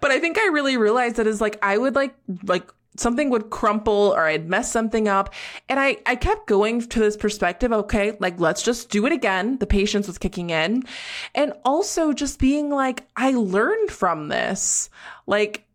but 0.00 0.10
i 0.10 0.18
think 0.18 0.38
i 0.38 0.46
really 0.46 0.78
realized 0.78 1.16
that 1.16 1.26
is 1.26 1.38
like 1.38 1.58
i 1.62 1.76
would 1.76 1.94
like 1.94 2.14
like 2.44 2.66
something 2.96 3.30
would 3.30 3.50
crumple 3.50 4.12
or 4.14 4.24
I'd 4.24 4.48
mess 4.48 4.70
something 4.70 5.08
up. 5.08 5.34
And 5.68 5.80
I, 5.80 5.98
I 6.06 6.16
kept 6.16 6.46
going 6.46 6.80
to 6.80 6.98
this 6.98 7.16
perspective. 7.16 7.72
Okay. 7.72 8.16
Like, 8.20 8.38
let's 8.38 8.62
just 8.62 8.90
do 8.90 9.06
it 9.06 9.12
again. 9.12 9.58
The 9.58 9.66
patience 9.66 10.06
was 10.06 10.18
kicking 10.18 10.50
in. 10.50 10.84
And 11.34 11.52
also 11.64 12.12
just 12.12 12.38
being 12.38 12.70
like, 12.70 13.04
I 13.16 13.32
learned 13.32 13.90
from 13.90 14.28
this. 14.28 14.90
Like, 15.26 15.66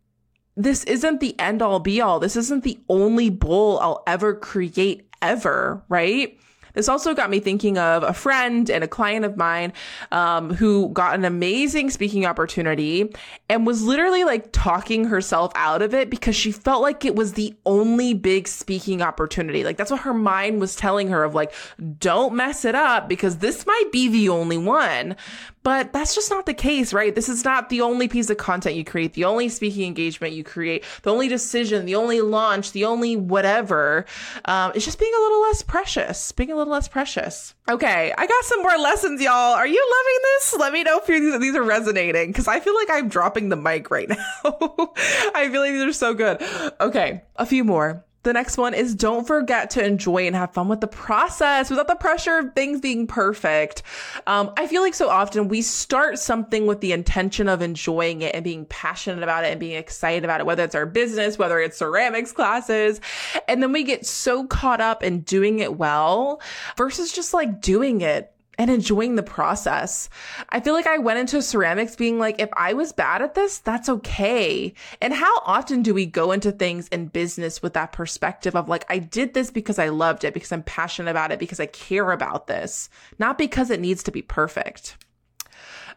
this 0.56 0.84
isn't 0.84 1.20
the 1.20 1.38
end 1.38 1.62
all 1.62 1.80
be 1.80 2.00
all. 2.00 2.20
This 2.20 2.36
isn't 2.36 2.64
the 2.64 2.78
only 2.88 3.30
bowl 3.30 3.78
I'll 3.80 4.02
ever 4.06 4.34
create 4.34 5.08
ever. 5.22 5.82
Right. 5.88 6.38
This 6.74 6.88
also 6.88 7.14
got 7.14 7.30
me 7.30 7.40
thinking 7.40 7.78
of 7.78 8.02
a 8.02 8.12
friend 8.12 8.68
and 8.70 8.84
a 8.84 8.88
client 8.88 9.24
of 9.24 9.36
mine 9.36 9.72
um, 10.12 10.54
who 10.54 10.88
got 10.90 11.14
an 11.14 11.24
amazing 11.24 11.90
speaking 11.90 12.26
opportunity 12.26 13.12
and 13.48 13.66
was 13.66 13.82
literally 13.82 14.24
like 14.24 14.52
talking 14.52 15.04
herself 15.04 15.52
out 15.54 15.82
of 15.82 15.94
it 15.94 16.10
because 16.10 16.36
she 16.36 16.52
felt 16.52 16.82
like 16.82 17.04
it 17.04 17.14
was 17.14 17.34
the 17.34 17.54
only 17.66 18.14
big 18.14 18.48
speaking 18.48 19.02
opportunity. 19.02 19.64
Like 19.64 19.76
that's 19.76 19.90
what 19.90 20.00
her 20.00 20.14
mind 20.14 20.60
was 20.60 20.76
telling 20.76 21.08
her 21.08 21.24
of 21.24 21.34
like, 21.34 21.52
don't 21.98 22.34
mess 22.34 22.64
it 22.64 22.74
up 22.74 23.08
because 23.08 23.38
this 23.38 23.66
might 23.66 23.90
be 23.92 24.08
the 24.08 24.28
only 24.28 24.58
one. 24.58 25.16
But 25.62 25.92
that's 25.92 26.14
just 26.14 26.30
not 26.30 26.46
the 26.46 26.54
case, 26.54 26.94
right? 26.94 27.14
This 27.14 27.28
is 27.28 27.44
not 27.44 27.68
the 27.68 27.82
only 27.82 28.08
piece 28.08 28.30
of 28.30 28.38
content 28.38 28.76
you 28.76 28.84
create, 28.84 29.12
the 29.12 29.24
only 29.24 29.50
speaking 29.50 29.86
engagement 29.86 30.32
you 30.32 30.42
create, 30.42 30.84
the 31.02 31.10
only 31.10 31.28
decision, 31.28 31.84
the 31.84 31.96
only 31.96 32.22
launch, 32.22 32.72
the 32.72 32.86
only 32.86 33.14
whatever. 33.14 34.06
Um, 34.46 34.72
it's 34.74 34.86
just 34.86 34.98
being 34.98 35.12
a 35.14 35.20
little 35.20 35.42
less 35.42 35.62
precious, 35.62 36.32
being 36.32 36.50
a 36.50 36.56
little 36.56 36.72
less 36.72 36.88
precious. 36.88 37.54
Okay, 37.68 38.12
I 38.16 38.26
got 38.26 38.44
some 38.44 38.62
more 38.62 38.78
lessons, 38.78 39.20
y'all. 39.20 39.54
Are 39.54 39.66
you 39.66 39.96
loving 39.98 40.22
this? 40.22 40.56
Let 40.58 40.72
me 40.72 40.82
know 40.82 40.98
if 40.98 41.06
these, 41.06 41.40
these 41.40 41.54
are 41.54 41.62
resonating 41.62 42.28
because 42.28 42.48
I 42.48 42.60
feel 42.60 42.74
like 42.74 42.88
I'm 42.90 43.08
dropping 43.08 43.50
the 43.50 43.56
mic 43.56 43.90
right 43.90 44.08
now. 44.08 44.16
I 44.44 45.48
feel 45.52 45.60
like 45.60 45.72
these 45.72 45.82
are 45.82 45.92
so 45.92 46.14
good. 46.14 46.42
Okay, 46.80 47.22
a 47.36 47.44
few 47.44 47.64
more. 47.64 48.04
The 48.22 48.34
next 48.34 48.58
one 48.58 48.74
is 48.74 48.94
don't 48.94 49.26
forget 49.26 49.70
to 49.70 49.84
enjoy 49.84 50.26
and 50.26 50.36
have 50.36 50.52
fun 50.52 50.68
with 50.68 50.80
the 50.80 50.86
process 50.86 51.70
without 51.70 51.88
the 51.88 51.94
pressure 51.94 52.36
of 52.36 52.54
things 52.54 52.80
being 52.80 53.06
perfect. 53.06 53.82
Um, 54.26 54.52
I 54.58 54.66
feel 54.66 54.82
like 54.82 54.92
so 54.92 55.08
often 55.08 55.48
we 55.48 55.62
start 55.62 56.18
something 56.18 56.66
with 56.66 56.80
the 56.80 56.92
intention 56.92 57.48
of 57.48 57.62
enjoying 57.62 58.20
it 58.20 58.34
and 58.34 58.44
being 58.44 58.66
passionate 58.66 59.22
about 59.22 59.44
it 59.44 59.52
and 59.52 59.58
being 59.60 59.76
excited 59.76 60.22
about 60.22 60.40
it, 60.40 60.46
whether 60.46 60.62
it's 60.62 60.74
our 60.74 60.84
business, 60.84 61.38
whether 61.38 61.58
it's 61.60 61.78
ceramics 61.78 62.32
classes. 62.32 63.00
And 63.48 63.62
then 63.62 63.72
we 63.72 63.84
get 63.84 64.04
so 64.04 64.46
caught 64.46 64.82
up 64.82 65.02
in 65.02 65.20
doing 65.20 65.60
it 65.60 65.78
well 65.78 66.42
versus 66.76 67.12
just 67.12 67.32
like 67.32 67.62
doing 67.62 68.02
it 68.02 68.34
and 68.58 68.70
enjoying 68.70 69.16
the 69.16 69.22
process. 69.22 70.10
I 70.50 70.60
feel 70.60 70.74
like 70.74 70.86
I 70.86 70.98
went 70.98 71.18
into 71.18 71.40
ceramics 71.40 71.96
being 71.96 72.18
like, 72.18 72.40
if 72.40 72.50
I 72.54 72.74
was 72.74 72.92
bad 72.92 73.22
at 73.22 73.34
this, 73.34 73.58
that's 73.58 73.88
okay. 73.88 74.74
And 75.00 75.14
how 75.14 75.40
often 75.46 75.82
do 75.82 75.94
we 75.94 76.04
go 76.04 76.32
into 76.32 76.52
things 76.52 76.86
in 76.88 77.06
business 77.06 77.62
with 77.62 77.72
that 77.72 77.92
perspective 77.92 78.54
of 78.54 78.68
like, 78.68 78.84
I 78.90 78.98
did 78.98 79.32
this 79.32 79.50
because 79.50 79.78
I 79.78 79.88
loved 79.88 80.24
it, 80.24 80.34
because 80.34 80.52
I'm 80.52 80.62
passionate 80.64 81.10
about 81.10 81.32
it, 81.32 81.38
because 81.38 81.60
I 81.60 81.66
care 81.66 82.12
about 82.12 82.48
this, 82.48 82.90
not 83.18 83.38
because 83.38 83.70
it 83.70 83.80
needs 83.80 84.02
to 84.02 84.10
be 84.10 84.22
perfect. 84.22 84.96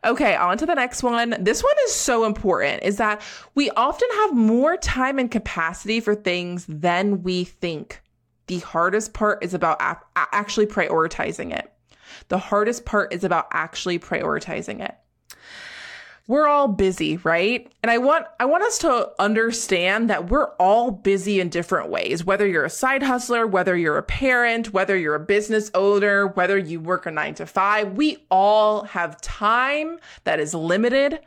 Okay, 0.06 0.36
on 0.36 0.58
to 0.58 0.66
the 0.66 0.76
next 0.76 1.02
one. 1.02 1.36
This 1.40 1.64
one 1.64 1.76
is 1.86 1.94
so 1.94 2.26
important 2.26 2.84
is 2.84 2.98
that 2.98 3.22
we 3.56 3.70
often 3.72 4.10
have 4.16 4.36
more 4.36 4.76
time 4.78 5.18
and 5.18 5.32
capacity 5.32 6.02
for 6.02 6.14
things 6.14 6.66
than 6.68 7.24
we 7.24 7.46
think. 7.46 8.02
The 8.48 8.60
hardest 8.60 9.14
part 9.14 9.44
is 9.44 9.54
about 9.54 9.82
a- 9.82 9.98
actually 10.16 10.66
prioritizing 10.66 11.58
it. 11.58 11.72
The 12.30 12.38
hardest 12.38 12.86
part 12.86 13.14
is 13.14 13.24
about 13.24 13.48
actually 13.52 14.00
prioritizing 14.00 14.84
it. 14.84 14.96
we're 16.28 16.48
all 16.48 16.70
busy, 16.70 17.18
right? 17.18 17.70
And 17.82 17.92
I 17.92 17.98
want 17.98 18.26
I 18.40 18.46
want 18.46 18.64
us 18.64 18.78
to 18.80 19.12
understand 19.20 20.10
that 20.10 20.30
we're 20.30 20.52
all 20.56 20.92
busy 20.92 21.42
in 21.42 21.50
different 21.50 21.90
ways. 21.90 22.24
Whether 22.24 22.48
you're 22.48 22.64
a 22.64 22.70
side 22.70 23.04
hustler, 23.04 23.46
whether 23.46 23.76
you're 23.76 23.98
a 23.98 24.04
parent, 24.04 24.72
whether 24.72 24.98
you're 24.98 25.16
a 25.16 25.20
business 25.20 25.70
owner, 25.74 26.28
whether 26.28 26.58
you 26.58 26.80
work 26.80 27.06
a 27.06 27.12
9 27.12 27.36
to 27.36 27.46
5, 27.46 27.98
we 27.98 28.26
all 28.32 28.84
have 28.86 29.20
time 29.20 30.00
that 30.24 30.40
is 30.40 30.54
limited 30.54 31.20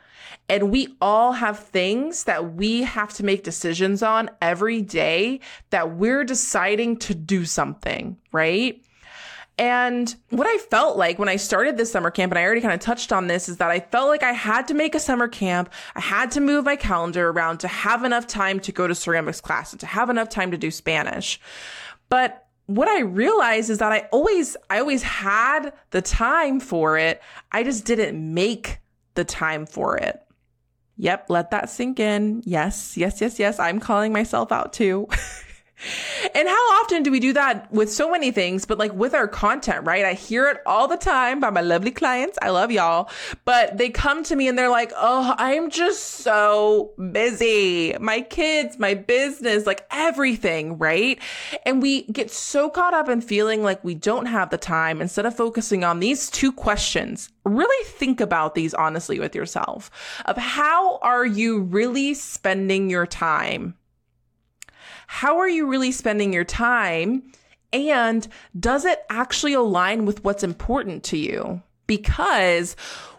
and 0.49 0.71
we 0.71 0.95
all 1.01 1.33
have 1.33 1.59
things 1.59 2.23
that 2.23 2.53
we 2.55 2.83
have 2.83 3.13
to 3.15 3.23
make 3.25 3.43
decisions 3.43 4.01
on 4.01 4.29
every 4.41 4.81
day 4.81 5.39
that 5.69 5.95
we're 5.95 6.23
deciding 6.23 6.97
to 6.97 7.13
do 7.13 7.45
something, 7.45 8.17
right? 8.31 8.81
And 9.57 10.15
what 10.29 10.45
I 10.45 10.57
felt 10.57 10.97
like 10.97 11.17
when 11.17 11.29
I 11.29 11.35
started 11.35 11.77
this 11.77 11.91
summer 11.91 12.11
camp, 12.11 12.31
and 12.31 12.37
I 12.37 12.43
already 12.43 12.61
kind 12.61 12.73
of 12.73 12.79
touched 12.79 13.11
on 13.11 13.25
this, 13.27 13.49
is 13.49 13.57
that 13.57 13.71
I 13.71 13.79
felt 13.79 14.07
like 14.07 14.21
I 14.21 14.31
had 14.31 14.67
to 14.67 14.75
make 14.75 14.93
a 14.93 14.99
summer 14.99 15.27
camp. 15.27 15.71
I 15.95 16.01
had 16.01 16.29
to 16.31 16.41
move 16.41 16.65
my 16.65 16.75
calendar 16.75 17.29
around 17.29 17.59
to 17.61 17.67
have 17.67 18.03
enough 18.03 18.27
time 18.27 18.59
to 18.61 18.71
go 18.71 18.87
to 18.87 18.93
ceramics 18.93 19.41
class 19.41 19.73
and 19.73 19.79
to 19.79 19.87
have 19.87 20.11
enough 20.11 20.29
time 20.29 20.51
to 20.51 20.57
do 20.57 20.69
Spanish. 20.69 21.39
But 22.07 22.45
what 22.67 22.87
I 22.87 22.99
realized 22.99 23.69
is 23.71 23.79
that 23.79 23.91
I 23.91 24.07
always, 24.11 24.55
I 24.69 24.79
always 24.79 25.01
had 25.01 25.73
the 25.89 26.01
time 26.03 26.59
for 26.59 26.97
it. 26.97 27.21
I 27.51 27.63
just 27.63 27.85
didn't 27.85 28.33
make 28.33 28.77
the 29.15 29.25
time 29.25 29.65
for 29.65 29.97
it. 29.97 30.21
Yep, 30.97 31.29
let 31.29 31.51
that 31.51 31.69
sink 31.69 31.99
in. 31.99 32.43
Yes, 32.45 32.97
yes, 32.97 33.21
yes, 33.21 33.39
yes. 33.39 33.59
I'm 33.59 33.79
calling 33.79 34.13
myself 34.13 34.51
out 34.51 34.73
too. 34.73 35.07
And 36.33 36.47
how 36.47 36.81
often 36.81 37.03
do 37.03 37.11
we 37.11 37.19
do 37.19 37.33
that 37.33 37.71
with 37.71 37.91
so 37.91 38.09
many 38.09 38.31
things, 38.31 38.65
but 38.65 38.77
like 38.77 38.93
with 38.93 39.13
our 39.13 39.27
content, 39.27 39.85
right? 39.85 40.05
I 40.05 40.13
hear 40.13 40.47
it 40.49 40.57
all 40.65 40.87
the 40.87 40.97
time 40.97 41.39
by 41.39 41.51
my 41.51 41.61
lovely 41.61 41.91
clients. 41.91 42.37
I 42.41 42.49
love 42.49 42.71
y'all, 42.71 43.09
but 43.45 43.77
they 43.77 43.89
come 43.89 44.23
to 44.23 44.35
me 44.35 44.47
and 44.47 44.57
they're 44.57 44.69
like, 44.69 44.91
Oh, 44.97 45.35
I'm 45.37 45.69
just 45.69 46.03
so 46.03 46.93
busy. 47.11 47.95
My 47.99 48.21
kids, 48.21 48.79
my 48.79 48.95
business, 48.95 49.65
like 49.65 49.85
everything, 49.91 50.77
right? 50.79 51.19
And 51.65 51.81
we 51.81 52.03
get 52.03 52.31
so 52.31 52.69
caught 52.69 52.95
up 52.95 53.07
in 53.07 53.21
feeling 53.21 53.61
like 53.61 53.83
we 53.83 53.93
don't 53.93 54.25
have 54.25 54.49
the 54.49 54.57
time 54.57 55.01
instead 55.01 55.25
of 55.25 55.35
focusing 55.35 55.83
on 55.83 55.99
these 55.99 56.31
two 56.31 56.51
questions. 56.51 57.29
Really 57.45 57.85
think 57.89 58.19
about 58.19 58.55
these 58.55 58.73
honestly 58.73 59.19
with 59.19 59.35
yourself 59.35 59.91
of 60.25 60.37
how 60.37 60.97
are 60.97 61.25
you 61.25 61.61
really 61.61 62.13
spending 62.15 62.89
your 62.89 63.05
time? 63.05 63.75
How 65.07 65.39
are 65.39 65.49
you 65.49 65.65
really 65.65 65.91
spending 65.91 66.31
your 66.31 66.43
time? 66.43 67.23
And 67.73 68.27
does 68.57 68.85
it 68.85 68.99
actually 69.09 69.53
align 69.53 70.05
with 70.05 70.23
what's 70.23 70.43
important 70.43 71.03
to 71.05 71.17
you? 71.17 71.61
Because 71.87 72.75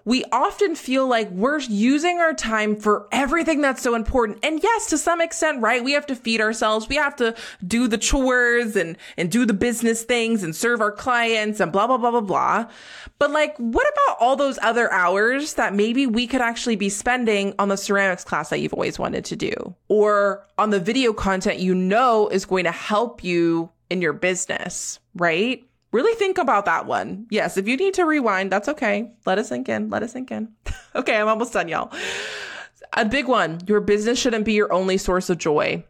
we 0.08 0.24
often 0.32 0.74
feel 0.74 1.06
like 1.06 1.30
we're 1.32 1.58
using 1.58 2.16
our 2.16 2.32
time 2.32 2.74
for 2.74 3.06
everything 3.12 3.60
that's 3.60 3.82
so 3.82 3.94
important. 3.94 4.38
And 4.42 4.58
yes, 4.62 4.86
to 4.86 4.96
some 4.96 5.20
extent, 5.20 5.60
right? 5.60 5.84
We 5.84 5.92
have 5.92 6.06
to 6.06 6.16
feed 6.16 6.40
ourselves. 6.40 6.88
We 6.88 6.96
have 6.96 7.14
to 7.16 7.34
do 7.66 7.86
the 7.86 7.98
chores 7.98 8.74
and, 8.74 8.96
and 9.18 9.30
do 9.30 9.44
the 9.44 9.52
business 9.52 10.04
things 10.04 10.42
and 10.42 10.56
serve 10.56 10.80
our 10.80 10.92
clients 10.92 11.60
and 11.60 11.70
blah, 11.70 11.86
blah, 11.86 11.98
blah, 11.98 12.10
blah, 12.10 12.22
blah. 12.22 12.70
But 13.18 13.32
like, 13.32 13.54
what 13.58 13.86
about 13.86 14.16
all 14.18 14.34
those 14.34 14.58
other 14.62 14.90
hours 14.90 15.52
that 15.54 15.74
maybe 15.74 16.06
we 16.06 16.26
could 16.26 16.40
actually 16.40 16.76
be 16.76 16.88
spending 16.88 17.54
on 17.58 17.68
the 17.68 17.76
ceramics 17.76 18.24
class 18.24 18.48
that 18.48 18.60
you've 18.60 18.72
always 18.72 18.98
wanted 18.98 19.26
to 19.26 19.36
do 19.36 19.52
or 19.88 20.46
on 20.56 20.70
the 20.70 20.80
video 20.80 21.12
content 21.12 21.58
you 21.58 21.74
know 21.74 22.28
is 22.28 22.46
going 22.46 22.64
to 22.64 22.72
help 22.72 23.22
you 23.22 23.68
in 23.90 24.00
your 24.00 24.14
business, 24.14 25.00
right? 25.14 25.67
Really 25.90 26.14
think 26.16 26.36
about 26.38 26.66
that 26.66 26.86
one. 26.86 27.26
Yes, 27.30 27.56
if 27.56 27.66
you 27.66 27.76
need 27.76 27.94
to 27.94 28.04
rewind, 28.04 28.52
that's 28.52 28.68
okay. 28.68 29.12
Let 29.24 29.38
us 29.38 29.48
sink 29.48 29.68
in. 29.68 29.88
Let 29.88 30.02
us 30.02 30.12
sink 30.12 30.30
in. 30.30 30.52
okay, 30.94 31.16
I'm 31.16 31.28
almost 31.28 31.52
done, 31.54 31.68
y'all. 31.68 31.92
A 32.92 33.04
big 33.04 33.26
one 33.26 33.60
your 33.66 33.80
business 33.80 34.18
shouldn't 34.18 34.44
be 34.44 34.52
your 34.52 34.72
only 34.72 34.98
source 34.98 35.30
of 35.30 35.38
joy. 35.38 35.84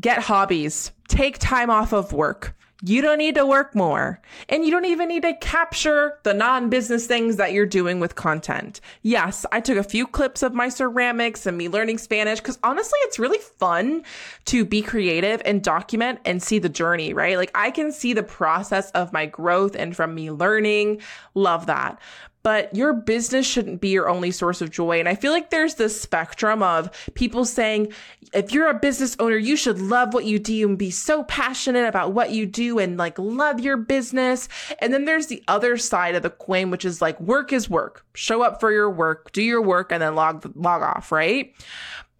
Get 0.00 0.22
hobbies, 0.22 0.92
take 1.08 1.38
time 1.38 1.70
off 1.70 1.92
of 1.92 2.12
work. 2.12 2.56
You 2.84 3.00
don't 3.00 3.18
need 3.18 3.36
to 3.36 3.46
work 3.46 3.76
more. 3.76 4.20
And 4.48 4.64
you 4.64 4.72
don't 4.72 4.86
even 4.86 5.08
need 5.08 5.22
to 5.22 5.34
capture 5.34 6.18
the 6.24 6.34
non 6.34 6.68
business 6.68 7.06
things 7.06 7.36
that 7.36 7.52
you're 7.52 7.64
doing 7.64 8.00
with 8.00 8.16
content. 8.16 8.80
Yes, 9.02 9.46
I 9.52 9.60
took 9.60 9.78
a 9.78 9.84
few 9.84 10.06
clips 10.06 10.42
of 10.42 10.52
my 10.52 10.68
ceramics 10.68 11.46
and 11.46 11.56
me 11.56 11.68
learning 11.68 11.98
Spanish 11.98 12.40
because 12.40 12.58
honestly, 12.64 12.98
it's 13.02 13.20
really 13.20 13.38
fun 13.38 14.02
to 14.46 14.64
be 14.64 14.82
creative 14.82 15.40
and 15.44 15.62
document 15.62 16.18
and 16.24 16.42
see 16.42 16.58
the 16.58 16.68
journey, 16.68 17.14
right? 17.14 17.36
Like 17.36 17.52
I 17.54 17.70
can 17.70 17.92
see 17.92 18.14
the 18.14 18.24
process 18.24 18.90
of 18.90 19.12
my 19.12 19.26
growth 19.26 19.76
and 19.76 19.94
from 19.94 20.14
me 20.14 20.32
learning. 20.32 21.02
Love 21.34 21.66
that 21.66 22.00
but 22.42 22.74
your 22.74 22.92
business 22.92 23.46
shouldn't 23.46 23.80
be 23.80 23.88
your 23.88 24.08
only 24.08 24.30
source 24.30 24.60
of 24.60 24.70
joy. 24.70 24.98
And 24.98 25.08
I 25.08 25.14
feel 25.14 25.32
like 25.32 25.50
there's 25.50 25.76
this 25.76 26.00
spectrum 26.00 26.62
of 26.62 26.90
people 27.14 27.44
saying, 27.44 27.92
if 28.32 28.52
you're 28.52 28.68
a 28.68 28.78
business 28.78 29.16
owner, 29.18 29.36
you 29.36 29.56
should 29.56 29.80
love 29.80 30.14
what 30.14 30.24
you 30.24 30.38
do 30.38 30.68
and 30.68 30.78
be 30.78 30.90
so 30.90 31.24
passionate 31.24 31.86
about 31.86 32.12
what 32.12 32.30
you 32.30 32.46
do 32.46 32.78
and 32.78 32.96
like 32.96 33.18
love 33.18 33.60
your 33.60 33.76
business. 33.76 34.48
And 34.80 34.92
then 34.92 35.04
there's 35.04 35.26
the 35.26 35.42
other 35.48 35.76
side 35.76 36.14
of 36.14 36.22
the 36.22 36.30
coin, 36.30 36.70
which 36.70 36.84
is 36.84 37.02
like 37.02 37.20
work 37.20 37.52
is 37.52 37.68
work. 37.68 38.04
Show 38.14 38.42
up 38.42 38.60
for 38.60 38.72
your 38.72 38.90
work, 38.90 39.32
do 39.32 39.42
your 39.42 39.62
work, 39.62 39.92
and 39.92 40.02
then 40.02 40.14
log 40.14 40.50
log 40.56 40.82
off, 40.82 41.12
right? 41.12 41.54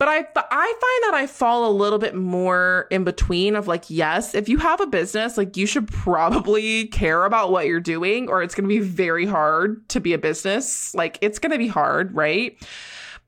But 0.03 0.09
I, 0.09 0.17
I 0.17 0.19
find 0.81 1.05
that 1.05 1.15
I 1.15 1.29
fall 1.29 1.71
a 1.71 1.71
little 1.71 2.01
bit 2.01 2.17
more 2.17 2.89
in 2.91 3.05
between 3.05 3.55
of 3.55 3.69
like, 3.69 3.89
yes, 3.89 4.35
if 4.35 4.49
you 4.49 4.59
have 4.59 4.81
a 4.81 4.87
business, 4.89 5.39
like 5.39 5.57
you 5.57 5.65
should 5.65 5.87
probably 5.87 6.89
care 6.89 7.25
about 7.25 7.53
what 7.53 7.69
you're 7.69 7.79
doing 7.79 8.29
or 8.29 8.43
it's 8.43 8.53
going 8.53 8.69
to 8.69 8.69
be 8.69 8.81
very 8.81 9.27
hard 9.27 9.89
to 9.91 10.01
be 10.01 10.13
a 10.13 10.19
business. 10.19 10.93
Like 10.93 11.19
it's 11.21 11.39
going 11.39 11.53
to 11.53 11.59
be 11.59 11.69
hard, 11.69 12.17
right? 12.17 12.61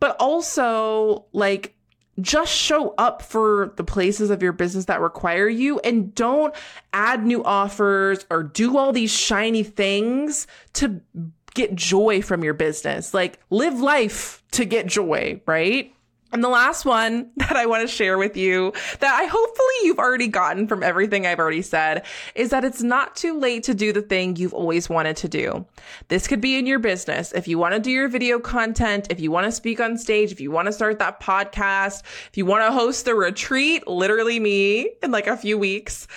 But 0.00 0.16
also 0.18 1.26
like, 1.32 1.76
just 2.20 2.52
show 2.52 2.92
up 2.98 3.22
for 3.22 3.72
the 3.76 3.84
places 3.84 4.30
of 4.30 4.42
your 4.42 4.52
business 4.52 4.87
that 4.87 5.00
require 5.00 5.48
you 5.48 5.78
and 5.78 6.12
don't 6.16 6.52
add 6.92 7.24
new 7.24 7.44
offers 7.44 8.26
or 8.30 8.42
do 8.42 8.76
all 8.76 8.92
these 8.92 9.12
shiny 9.12 9.62
things 9.62 10.48
to 10.72 11.00
get 11.54 11.76
joy 11.76 12.20
from 12.20 12.42
your 12.42 12.54
business. 12.54 13.14
Like 13.14 13.38
live 13.50 13.78
life 13.78 14.42
to 14.50 14.64
get 14.64 14.88
joy, 14.88 15.40
right? 15.46 15.94
And 16.35 16.42
the 16.42 16.49
last 16.49 16.85
one 16.85 17.31
that 17.37 17.57
I 17.57 17.64
want 17.66 17.83
to 17.83 17.87
share 17.88 18.18
with 18.18 18.37
you 18.37 18.73
that 18.99 19.14
I 19.14 19.25
hopefully 19.27 19.75
you've 19.85 20.01
already 20.01 20.27
gotten 20.27 20.66
from 20.66 20.83
everything 20.83 21.27
I've 21.27 21.38
already 21.38 21.62
said 21.62 22.05
is 22.35 22.51
that 22.51 22.64
it's 22.64 22.83
not 22.83 23.14
too 23.14 23.38
late 23.38 23.62
to 23.64 23.75
do 23.75 23.92
the 23.92 24.03
thing 24.03 24.35
you've 24.35 24.53
always 24.53 24.88
wanted 24.88 25.16
to 25.18 25.29
do. 25.29 25.64
This 26.09 26.27
could 26.27 26.40
be 26.40 26.59
in 26.59 26.66
your 26.66 26.81
business. 26.81 27.33
If 27.33 27.47
you 27.47 27.57
want 27.57 27.75
to 27.75 27.81
do 27.81 27.92
your 27.92 28.09
video 28.09 28.40
content, 28.40 29.07
if 29.11 29.20
you 29.20 29.31
want 29.31 29.47
to 29.47 29.53
speak 29.53 29.81
on 29.81 29.97
stage, 29.97 30.33
if 30.33 30.40
you 30.40 30.51
want 30.51 30.66
to 30.66 30.73
start 30.73 30.99
that 30.99 31.20
podcast, 31.20 32.03
if 32.29 32.37
you 32.37 32.44
want 32.44 32.64
to 32.64 32.73
host 32.73 33.05
the 33.05 33.14
retreat, 33.14 33.87
literally 33.87 34.40
me 34.40 34.90
in 35.05 35.12
like 35.12 35.29
a 35.29 35.37
few 35.37 35.57
weeks, 35.57 36.09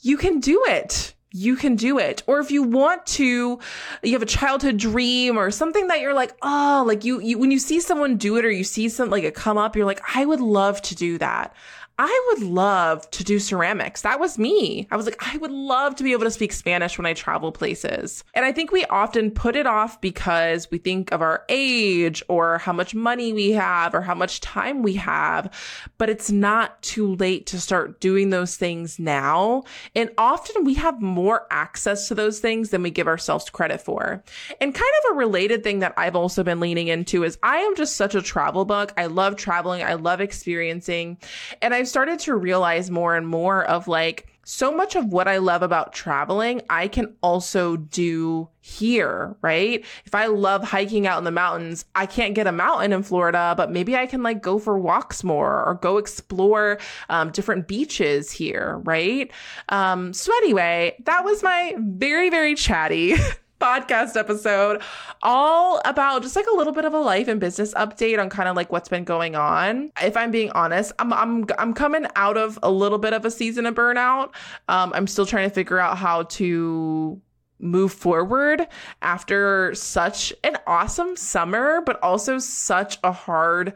you 0.00 0.16
can 0.16 0.40
do 0.40 0.60
it 0.66 1.14
you 1.32 1.56
can 1.56 1.76
do 1.76 1.98
it. 1.98 2.22
Or 2.26 2.38
if 2.40 2.50
you 2.50 2.62
want 2.62 3.06
to, 3.06 3.58
you 4.02 4.12
have 4.12 4.22
a 4.22 4.26
childhood 4.26 4.76
dream 4.76 5.38
or 5.38 5.50
something 5.50 5.88
that 5.88 6.00
you're 6.00 6.14
like, 6.14 6.34
oh, 6.42 6.84
like 6.86 7.04
you, 7.04 7.20
you 7.20 7.38
when 7.38 7.50
you 7.50 7.58
see 7.58 7.80
someone 7.80 8.16
do 8.16 8.36
it 8.36 8.44
or 8.44 8.50
you 8.50 8.64
see 8.64 8.88
something 8.88 9.10
like 9.10 9.24
it 9.24 9.34
come 9.34 9.58
up, 9.58 9.76
you're 9.76 9.86
like, 9.86 10.02
I 10.14 10.24
would 10.24 10.40
love 10.40 10.80
to 10.82 10.94
do 10.94 11.18
that. 11.18 11.54
I 11.98 12.28
would 12.28 12.48
love 12.48 13.08
to 13.10 13.24
do 13.24 13.38
ceramics. 13.38 14.02
That 14.02 14.18
was 14.18 14.38
me. 14.38 14.88
I 14.90 14.96
was 14.96 15.06
like, 15.06 15.34
I 15.34 15.36
would 15.36 15.50
love 15.50 15.94
to 15.96 16.04
be 16.04 16.12
able 16.12 16.24
to 16.24 16.30
speak 16.30 16.52
Spanish 16.52 16.98
when 16.98 17.06
I 17.06 17.12
travel 17.12 17.52
places. 17.52 18.24
And 18.34 18.44
I 18.44 18.52
think 18.52 18.72
we 18.72 18.84
often 18.86 19.30
put 19.30 19.56
it 19.56 19.66
off 19.66 20.00
because 20.00 20.70
we 20.70 20.78
think 20.78 21.12
of 21.12 21.20
our 21.20 21.44
age 21.48 22.22
or 22.28 22.58
how 22.58 22.72
much 22.72 22.94
money 22.94 23.32
we 23.32 23.52
have 23.52 23.94
or 23.94 24.00
how 24.00 24.14
much 24.14 24.40
time 24.40 24.82
we 24.82 24.94
have. 24.94 25.52
But 25.98 26.08
it's 26.08 26.30
not 26.30 26.80
too 26.82 27.14
late 27.16 27.46
to 27.46 27.60
start 27.60 28.00
doing 28.00 28.30
those 28.30 28.56
things 28.56 28.98
now. 28.98 29.64
And 29.94 30.10
often 30.16 30.64
we 30.64 30.74
have 30.74 31.02
more 31.02 31.46
access 31.50 32.08
to 32.08 32.14
those 32.14 32.40
things 32.40 32.70
than 32.70 32.82
we 32.82 32.90
give 32.90 33.06
ourselves 33.06 33.50
credit 33.50 33.82
for. 33.82 34.24
And 34.60 34.74
kind 34.74 34.92
of 35.04 35.12
a 35.12 35.18
related 35.18 35.62
thing 35.62 35.80
that 35.80 35.94
I've 35.96 36.16
also 36.16 36.42
been 36.42 36.60
leaning 36.60 36.88
into 36.88 37.22
is 37.22 37.38
I 37.42 37.58
am 37.58 37.76
just 37.76 37.96
such 37.96 38.14
a 38.14 38.22
travel 38.22 38.64
bug. 38.64 38.92
I 38.96 39.06
love 39.06 39.36
traveling. 39.36 39.82
I 39.82 39.94
love 39.94 40.20
experiencing. 40.20 41.18
And 41.60 41.74
I 41.74 41.81
I've 41.82 41.88
started 41.88 42.20
to 42.20 42.36
realize 42.36 42.92
more 42.92 43.16
and 43.16 43.26
more 43.26 43.64
of 43.64 43.88
like, 43.88 44.28
so 44.44 44.70
much 44.70 44.94
of 44.94 45.06
what 45.06 45.26
I 45.26 45.38
love 45.38 45.64
about 45.64 45.92
traveling, 45.92 46.62
I 46.70 46.86
can 46.86 47.16
also 47.24 47.76
do 47.76 48.48
here, 48.60 49.34
right? 49.42 49.84
If 50.04 50.14
I 50.14 50.26
love 50.26 50.62
hiking 50.62 51.08
out 51.08 51.18
in 51.18 51.24
the 51.24 51.32
mountains, 51.32 51.84
I 51.96 52.06
can't 52.06 52.36
get 52.36 52.46
a 52.46 52.52
mountain 52.52 52.92
in 52.92 53.02
Florida, 53.02 53.54
but 53.56 53.72
maybe 53.72 53.96
I 53.96 54.06
can 54.06 54.22
like 54.22 54.40
go 54.42 54.60
for 54.60 54.78
walks 54.78 55.24
more 55.24 55.64
or 55.64 55.74
go 55.74 55.98
explore 55.98 56.78
um, 57.08 57.32
different 57.32 57.66
beaches 57.66 58.30
here, 58.30 58.80
right? 58.84 59.28
Um, 59.70 60.12
so 60.12 60.32
anyway, 60.36 60.94
that 61.02 61.24
was 61.24 61.42
my 61.42 61.74
very, 61.80 62.30
very 62.30 62.54
chatty 62.54 63.16
podcast 63.62 64.16
episode 64.16 64.82
all 65.22 65.80
about 65.84 66.22
just 66.22 66.34
like 66.34 66.46
a 66.52 66.56
little 66.56 66.72
bit 66.72 66.84
of 66.84 66.92
a 66.94 66.98
life 66.98 67.28
and 67.28 67.38
business 67.38 67.72
update 67.74 68.20
on 68.20 68.28
kind 68.28 68.48
of 68.48 68.56
like 68.56 68.72
what's 68.72 68.88
been 68.88 69.04
going 69.04 69.36
on. 69.36 69.92
If 70.02 70.16
I'm 70.16 70.32
being 70.32 70.50
honest, 70.50 70.92
I'm 70.98 71.12
I'm 71.12 71.46
I'm 71.58 71.72
coming 71.72 72.06
out 72.16 72.36
of 72.36 72.58
a 72.62 72.70
little 72.70 72.98
bit 72.98 73.12
of 73.12 73.24
a 73.24 73.30
season 73.30 73.66
of 73.66 73.74
burnout. 73.74 74.30
Um, 74.68 74.92
I'm 74.94 75.06
still 75.06 75.26
trying 75.26 75.48
to 75.48 75.54
figure 75.54 75.78
out 75.78 75.96
how 75.96 76.24
to 76.24 77.20
move 77.60 77.92
forward 77.92 78.66
after 79.00 79.72
such 79.74 80.32
an 80.42 80.56
awesome 80.66 81.16
summer, 81.16 81.80
but 81.86 82.02
also 82.02 82.38
such 82.38 82.98
a 83.04 83.12
hard 83.12 83.74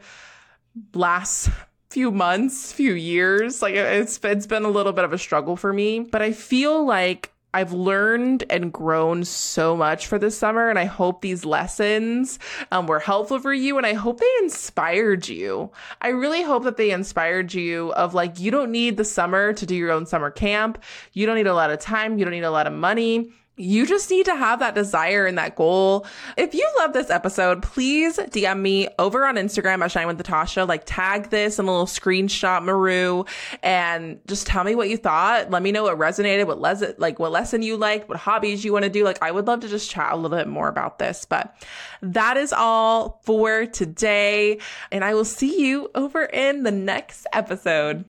last 0.93 1.49
few 1.89 2.11
months, 2.11 2.73
few 2.73 2.93
years. 2.93 3.61
Like 3.61 3.75
it's 3.75 4.19
it's 4.23 4.47
been 4.47 4.65
a 4.65 4.69
little 4.69 4.91
bit 4.91 5.05
of 5.05 5.13
a 5.13 5.17
struggle 5.17 5.55
for 5.55 5.71
me, 5.71 6.01
but 6.01 6.21
I 6.21 6.33
feel 6.33 6.85
like 6.85 7.31
I've 7.53 7.73
learned 7.73 8.43
and 8.49 8.71
grown 8.71 9.23
so 9.23 9.75
much 9.75 10.07
for 10.07 10.19
this 10.19 10.37
summer, 10.37 10.69
and 10.69 10.77
I 10.77 10.85
hope 10.85 11.21
these 11.21 11.45
lessons 11.45 12.39
um, 12.71 12.87
were 12.87 12.99
helpful 12.99 13.39
for 13.39 13.53
you, 13.53 13.77
and 13.77 13.85
I 13.85 13.93
hope 13.93 14.19
they 14.19 14.33
inspired 14.41 15.27
you. 15.27 15.71
I 16.01 16.09
really 16.09 16.43
hope 16.43 16.63
that 16.65 16.77
they 16.77 16.91
inspired 16.91 17.53
you 17.53 17.93
of 17.93 18.13
like, 18.13 18.39
you 18.39 18.51
don't 18.51 18.71
need 18.71 18.97
the 18.97 19.05
summer 19.05 19.53
to 19.53 19.65
do 19.65 19.75
your 19.75 19.91
own 19.91 20.05
summer 20.05 20.29
camp. 20.29 20.83
You 21.13 21.25
don't 21.25 21.35
need 21.35 21.47
a 21.47 21.53
lot 21.53 21.71
of 21.71 21.79
time. 21.79 22.17
You 22.17 22.25
don't 22.25 22.33
need 22.33 22.43
a 22.43 22.51
lot 22.51 22.67
of 22.67 22.73
money 22.73 23.31
you 23.57 23.87
just 23.87 24.11
need 24.11 24.25
to 24.25 24.35
have 24.35 24.59
that 24.59 24.75
desire 24.75 25.25
and 25.25 25.37
that 25.39 25.55
goal. 25.55 26.05
If 26.37 26.53
you 26.53 26.67
love 26.77 26.93
this 26.93 27.09
episode, 27.09 27.63
please 27.63 28.17
DM 28.17 28.61
me 28.61 28.87
over 28.99 29.25
on 29.25 29.35
Instagram 29.35 29.83
at 29.83 29.91
Shine 29.91 30.05
with 30.05 30.17
Natasha. 30.17 30.63
Like 30.63 30.83
tag 30.85 31.31
this 31.31 31.57
and 31.57 31.67
a 31.67 31.71
little 31.71 31.87
screenshot 31.87 32.63
Maru 32.63 33.23
and 33.63 34.19
just 34.27 34.45
tell 34.45 34.63
me 34.63 34.75
what 34.75 34.89
you 34.89 34.97
thought. 34.97 35.49
Let 35.49 35.63
me 35.63 35.71
know 35.71 35.83
what 35.83 35.97
resonated, 35.97 36.45
what 36.45 36.61
lesson, 36.61 36.93
like 36.99 37.17
what 37.17 37.31
lesson 37.31 37.63
you 37.63 37.77
liked, 37.77 38.07
what 38.07 38.19
hobbies 38.19 38.63
you 38.63 38.71
want 38.71 38.83
to 38.83 38.89
do. 38.89 39.03
Like 39.03 39.23
I 39.23 39.31
would 39.31 39.47
love 39.47 39.61
to 39.61 39.67
just 39.67 39.89
chat 39.89 40.13
a 40.13 40.15
little 40.15 40.37
bit 40.37 40.47
more 40.47 40.67
about 40.67 40.99
this, 40.99 41.25
but 41.25 41.55
that 42.03 42.37
is 42.37 42.53
all 42.53 43.19
for 43.23 43.65
today. 43.65 44.59
And 44.91 45.03
I 45.03 45.15
will 45.15 45.25
see 45.25 45.65
you 45.67 45.89
over 45.95 46.25
in 46.25 46.61
the 46.61 46.71
next 46.71 47.25
episode. 47.33 48.05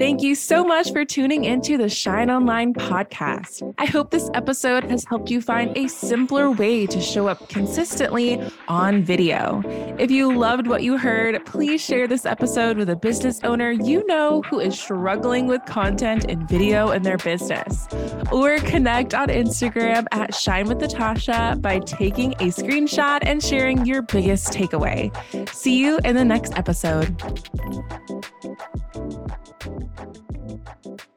Thank 0.00 0.22
you 0.22 0.34
so 0.34 0.64
much 0.64 0.92
for 0.92 1.04
tuning 1.04 1.44
into 1.44 1.76
the 1.76 1.90
Shine 1.90 2.30
Online 2.30 2.72
podcast. 2.72 3.74
I 3.76 3.84
hope 3.84 4.10
this 4.10 4.30
episode 4.32 4.84
has 4.84 5.04
helped 5.04 5.28
you 5.28 5.42
find 5.42 5.76
a 5.76 5.88
simpler 5.88 6.50
way 6.50 6.86
to 6.86 7.02
show 7.02 7.28
up 7.28 7.50
consistently 7.50 8.40
on 8.66 9.02
video. 9.02 9.62
If 9.98 10.10
you 10.10 10.34
loved 10.34 10.66
what 10.68 10.82
you 10.82 10.96
heard, 10.96 11.44
please 11.44 11.84
share 11.84 12.08
this 12.08 12.24
episode 12.24 12.78
with 12.78 12.88
a 12.88 12.96
business 12.96 13.40
owner 13.44 13.72
you 13.72 14.06
know 14.06 14.40
who 14.48 14.58
is 14.58 14.80
struggling 14.80 15.46
with 15.46 15.62
content 15.66 16.24
and 16.30 16.48
video 16.48 16.92
in 16.92 17.02
their 17.02 17.18
business. 17.18 17.86
Or 18.32 18.56
connect 18.56 19.12
on 19.12 19.28
Instagram 19.28 20.06
at 20.12 20.34
Shine 20.34 20.66
with 20.66 20.78
Natasha 20.78 21.58
by 21.60 21.78
taking 21.80 22.32
a 22.32 22.48
screenshot 22.48 23.18
and 23.20 23.44
sharing 23.44 23.84
your 23.84 24.00
biggest 24.00 24.48
takeaway. 24.48 25.14
See 25.50 25.78
you 25.78 26.00
in 26.06 26.16
the 26.16 26.24
next 26.24 26.56
episode. 26.56 27.14
Thank 29.60 30.86
you. 30.86 31.09